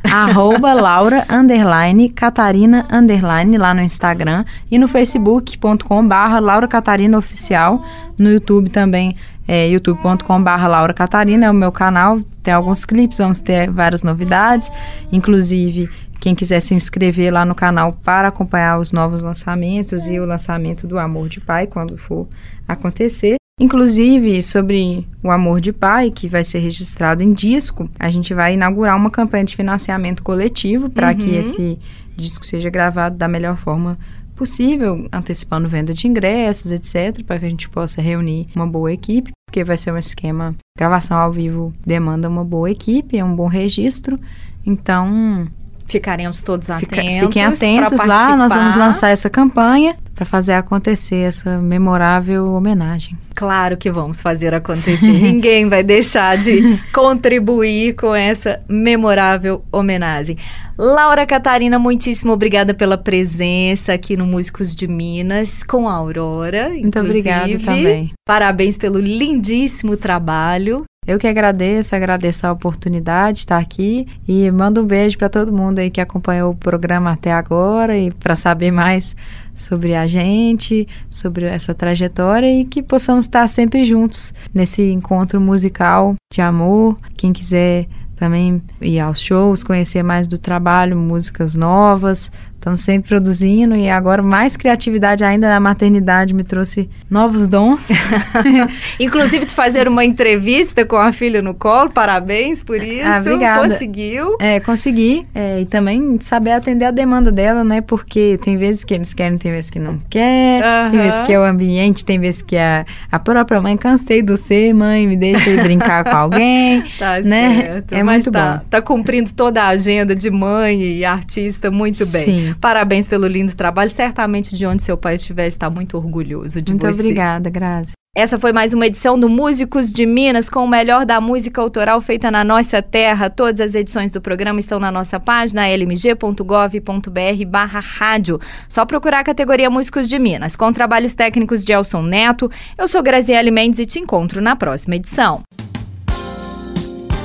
arroba 0.03 0.73
Laura, 0.73 1.25
underline, 1.31 2.09
Catarina, 2.09 2.85
underline, 2.91 3.57
lá 3.57 3.73
no 3.73 3.83
Instagram 3.83 4.45
e 4.69 4.79
no 4.79 4.89
facebook.com 4.89 6.09
barra 6.09 6.41
Laura 6.41 6.67
Catarina 6.67 7.17
Oficial, 7.17 7.81
no 8.19 8.29
YouTube 8.29 8.69
também, 8.69 9.15
é 9.47 9.69
youtube.com 9.69 10.43
barra 10.43 10.67
Laura 10.67 10.93
Catarina, 10.93 11.47
é 11.47 11.51
o 11.51 11.55
meu 11.55 11.71
canal, 11.71 12.21
tem 12.43 12.53
alguns 12.53 12.85
clipes, 12.85 13.19
vamos 13.19 13.39
ter 13.39 13.71
várias 13.71 14.03
novidades, 14.03 14.73
inclusive 15.13 15.89
quem 16.23 16.37
quiser 16.37 16.61
se 16.61 16.73
inscrever 16.73 17.33
lá 17.33 17.45
no 17.45 17.53
canal 17.53 17.95
para 17.95 18.29
acompanhar 18.29 18.79
os 18.79 18.93
novos 18.93 19.23
lançamentos 19.23 20.07
e 20.07 20.21
o 20.21 20.25
lançamento 20.25 20.87
do 20.87 20.97
Amor 20.97 21.29
de 21.29 21.41
Pai, 21.41 21.67
quando 21.67 21.99
for 21.99 22.29
acontecer. 22.67 23.35
Inclusive, 23.61 24.41
sobre 24.41 25.05
o 25.21 25.33
Amor 25.33 25.61
de 25.61 25.73
Pai, 25.73 26.13
que 26.13 26.29
vai 26.29 26.45
ser 26.45 26.61
registrado 26.61 27.25
em 27.25 27.33
disco, 27.33 27.91
a 27.99 28.09
gente 28.09 28.33
vai 28.33 28.55
inaugurar 28.55 28.97
uma 28.97 29.11
campanha 29.11 29.45
de 29.45 29.57
financiamento 29.57 30.23
coletivo 30.23 30.89
para 30.89 31.13
que 31.13 31.29
esse 31.35 31.77
disco 32.17 32.47
seja 32.47 32.71
gravado 32.71 33.17
da 33.17 33.27
melhor 33.27 33.57
forma 33.57 33.99
possível, 34.37 35.09
antecipando 35.11 35.69
venda 35.69 35.93
de 35.93 36.07
ingressos, 36.07 36.71
etc., 36.71 37.25
para 37.25 37.41
que 37.41 37.47
a 37.47 37.51
gente 37.51 37.69
possa 37.69 38.01
reunir 38.01 38.47
uma 38.55 38.67
boa 38.67 38.93
equipe, 38.93 39.33
porque 39.45 39.65
vai 39.65 39.77
ser 39.77 39.93
um 39.93 39.99
esquema. 39.99 40.55
Gravação 40.79 41.19
ao 41.19 41.33
vivo 41.33 41.73
demanda 41.85 42.29
uma 42.29 42.45
boa 42.45 42.71
equipe, 42.71 43.19
é 43.19 43.25
um 43.25 43.35
bom 43.35 43.49
registro. 43.49 44.17
Então, 44.65 45.49
Ficaremos 45.93 46.41
todos 46.43 46.69
Fica- 46.79 47.01
atentos. 47.01 47.27
fiquem 47.29 47.45
atentos 47.45 48.05
lá, 48.05 48.37
nós 48.37 48.53
vamos 48.55 48.75
lançar 48.75 49.11
essa 49.11 49.29
campanha 49.31 49.97
para 50.15 50.25
fazer 50.27 50.53
acontecer 50.55 51.17
essa 51.27 51.59
memorável 51.59 52.47
homenagem. 52.53 53.15
Claro 53.35 53.77
que 53.77 53.91
vamos 53.91 54.21
fazer 54.21 54.53
acontecer. 54.55 55.01
Ninguém 55.11 55.69
vai 55.69 55.83
deixar 55.83 56.37
de 56.37 56.79
contribuir 56.93 57.95
com 57.95 58.15
essa 58.15 58.61
memorável 58.69 59.65
homenagem. 59.73 60.37
Laura 60.79 61.25
Catarina, 61.27 61.79
muitíssimo 61.79 62.33
obrigada 62.33 62.75
pela 62.75 62.99
presença 62.99 63.93
aqui 63.93 64.17
no 64.17 64.27
Músicos 64.27 64.75
de 64.75 64.87
Minas 64.87 65.63
com 65.63 65.89
a 65.89 65.93
Aurora. 65.95 66.69
Muito 66.71 66.99
obrigada 66.99 67.59
também. 67.59 68.13
Parabéns 68.27 68.77
pelo 68.79 68.99
lindíssimo 68.99 69.97
trabalho. 69.97 70.85
Eu 71.05 71.19
que 71.19 71.27
agradeço, 71.27 71.97
agradeço 71.97 72.47
a 72.47 72.53
oportunidade 72.53 73.39
de 73.39 73.41
estar 73.41 73.59
aqui 73.59 74.07
e 74.27 74.49
mando 74.53 74.83
um 74.83 74.87
beijo 74.87 75.19
para 75.19 75.29
todo 75.29 75.53
mundo 75.53 75.81
aí 75.81 75.91
que 75.91 76.01
acompanhou 76.01 76.53
o 76.53 76.57
programa 76.57 77.11
até 77.11 77.33
agora 77.33 77.99
e 77.99 78.13
para 78.13 78.37
saber 78.37 78.71
mais 78.71 79.17
sobre 79.53 79.97
a 79.97 80.07
gente, 80.07 80.87
sobre 81.11 81.47
essa 81.47 81.75
trajetória 81.75 82.47
e 82.49 82.65
que 82.65 82.85
possamos 82.85 83.25
estar 83.25 83.49
sempre 83.49 83.85
juntos 83.85 84.33
nesse 84.55 84.93
encontro 84.93 85.41
musical 85.41 86.15
de 86.33 86.41
amor. 86.41 86.97
Quem 87.17 87.33
quiser 87.33 87.89
também 88.15 88.63
ir 88.81 89.01
aos 89.01 89.21
shows, 89.21 89.65
conhecer 89.65 90.05
mais 90.05 90.29
do 90.29 90.39
trabalho, 90.39 90.97
músicas 90.97 91.57
novas. 91.57 92.31
Estamos 92.63 92.83
sempre 92.83 93.09
produzindo 93.09 93.75
e 93.75 93.91
agora 93.91 94.23
mais 94.23 94.57
criatividade 94.57 95.25
ainda 95.25 95.49
na 95.49 95.59
maternidade 95.59 96.33
me 96.33 96.45
trouxe 96.45 96.89
novos 97.11 97.49
dons. 97.49 97.89
Inclusive 99.01 99.47
de 99.47 99.53
fazer 99.53 99.89
uma 99.89 100.05
entrevista 100.05 100.87
com 100.87 100.95
a 100.95 101.11
filha 101.11 101.43
no 101.43 101.55
colo. 101.55 101.91
Parabéns 101.91 102.63
por 102.63 102.81
isso. 102.81 103.05
Ah, 103.05 103.19
obrigada. 103.19 103.69
Conseguiu. 103.69 104.37
É, 104.39 104.61
consegui. 104.61 105.25
É, 105.35 105.63
e 105.63 105.67
também 105.67 106.19
saber 106.21 106.53
atender 106.53 106.85
a 106.85 106.93
demanda 106.93 107.33
dela, 107.33 107.65
né? 107.65 107.81
Porque 107.81 108.39
tem 108.45 108.57
vezes 108.57 108.85
que 108.85 108.95
eles 108.95 109.13
querem, 109.13 109.39
tem 109.39 109.51
vezes 109.51 109.69
que 109.69 109.81
não 109.81 109.99
quer. 110.09 110.63
Tem 110.93 111.01
vezes 111.01 111.21
que 111.23 111.33
é 111.33 111.41
o 111.41 111.43
ambiente, 111.43 112.05
tem 112.05 112.21
vezes 112.21 112.43
que 112.43 112.57
a, 112.57 112.87
a 113.11 113.19
própria 113.19 113.61
mãe 113.61 113.77
cansei 113.77 114.23
do 114.23 114.37
ser, 114.37 114.73
mãe, 114.73 115.05
me 115.09 115.17
deixa 115.17 115.51
ir 115.51 115.61
brincar 115.61 116.05
com 116.05 116.17
alguém. 116.17 116.85
Tá 116.97 117.19
né? 117.21 117.57
certo. 117.57 117.93
É 117.95 118.03
Mas 118.03 118.27
muito 118.27 118.33
tá, 118.33 118.59
bom. 118.59 118.65
tá 118.71 118.83
cumprindo 118.83 119.33
toda 119.33 119.63
a 119.63 119.69
agenda 119.69 120.15
de 120.15 120.31
mãe 120.31 120.81
e 120.81 121.05
artista 121.05 121.71
muito 121.71 122.07
bem. 122.07 122.23
Sim. 122.23 122.52
Parabéns 122.61 123.09
pelo 123.09 123.27
lindo 123.27 123.55
trabalho. 123.55 123.91
Certamente 123.91 124.55
de 124.55 124.67
onde 124.67 124.83
seu 124.83 124.97
pai 124.97 125.17
estiver 125.17 125.47
está 125.47 125.69
muito 125.69 125.97
orgulhoso 125.97 126.61
de 126.61 126.73
Muito 126.73 126.87
você. 126.87 127.01
obrigada, 127.01 127.51
Grazi. 127.51 127.93
Essa 128.15 128.39
foi 128.39 128.53
mais 128.53 128.75
uma 128.75 128.87
edição 128.87 129.19
do 129.19 129.27
Músicos 129.27 129.91
de 129.91 130.05
Minas 130.05 130.51
com 130.51 130.63
o 130.63 130.69
melhor 130.69 131.07
da 131.07 131.19
música 131.19 131.63
autoral 131.63 131.99
feita 132.03 132.31
na 132.31 132.45
nossa 132.45 132.83
terra. 132.83 133.31
Todas 133.31 133.59
as 133.69 133.75
edições 133.75 134.13
do 134.13 134.21
programa 134.21 134.61
estão 134.61 134.79
na 134.79 134.93
nossa 134.93 135.19
página 135.19 135.67
lmg.gov.br 135.67 137.47
barra 137.49 137.81
rádio. 137.81 138.39
Só 138.69 138.85
procurar 138.85 139.21
a 139.21 139.25
categoria 139.25 139.71
Músicos 139.71 140.11
de 140.11 140.19
Minas, 140.19 140.55
com 140.57 140.71
trabalhos 140.75 141.15
técnicos 141.15 141.65
de 141.65 141.73
Elson 141.73 142.03
Neto. 142.03 142.51
Eu 142.77 142.87
sou 142.87 143.03
Graziele 143.03 143.51
Mendes 143.51 143.79
e 143.81 143.87
te 143.87 143.99
encontro 143.99 144.43
na 144.43 144.57
próxima 144.57 144.97
edição. 144.97 145.41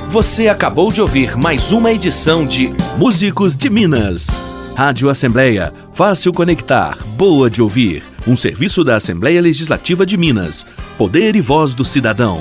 Você 0.08 0.48
acabou 0.48 0.90
de 0.90 1.02
ouvir 1.02 1.36
mais 1.36 1.70
uma 1.70 1.92
edição 1.92 2.46
de 2.46 2.72
Músicos 2.96 3.54
de 3.54 3.68
Minas. 3.68 4.57
Rádio 4.78 5.10
Assembleia 5.10 5.74
Fácil 5.92 6.32
conectar, 6.32 6.96
boa 7.16 7.50
de 7.50 7.60
ouvir. 7.60 8.04
Um 8.24 8.36
serviço 8.36 8.84
da 8.84 8.94
Assembleia 8.94 9.42
Legislativa 9.42 10.06
de 10.06 10.16
Minas. 10.16 10.64
Poder 10.96 11.34
e 11.34 11.40
voz 11.40 11.74
do 11.74 11.84
cidadão. 11.84 12.38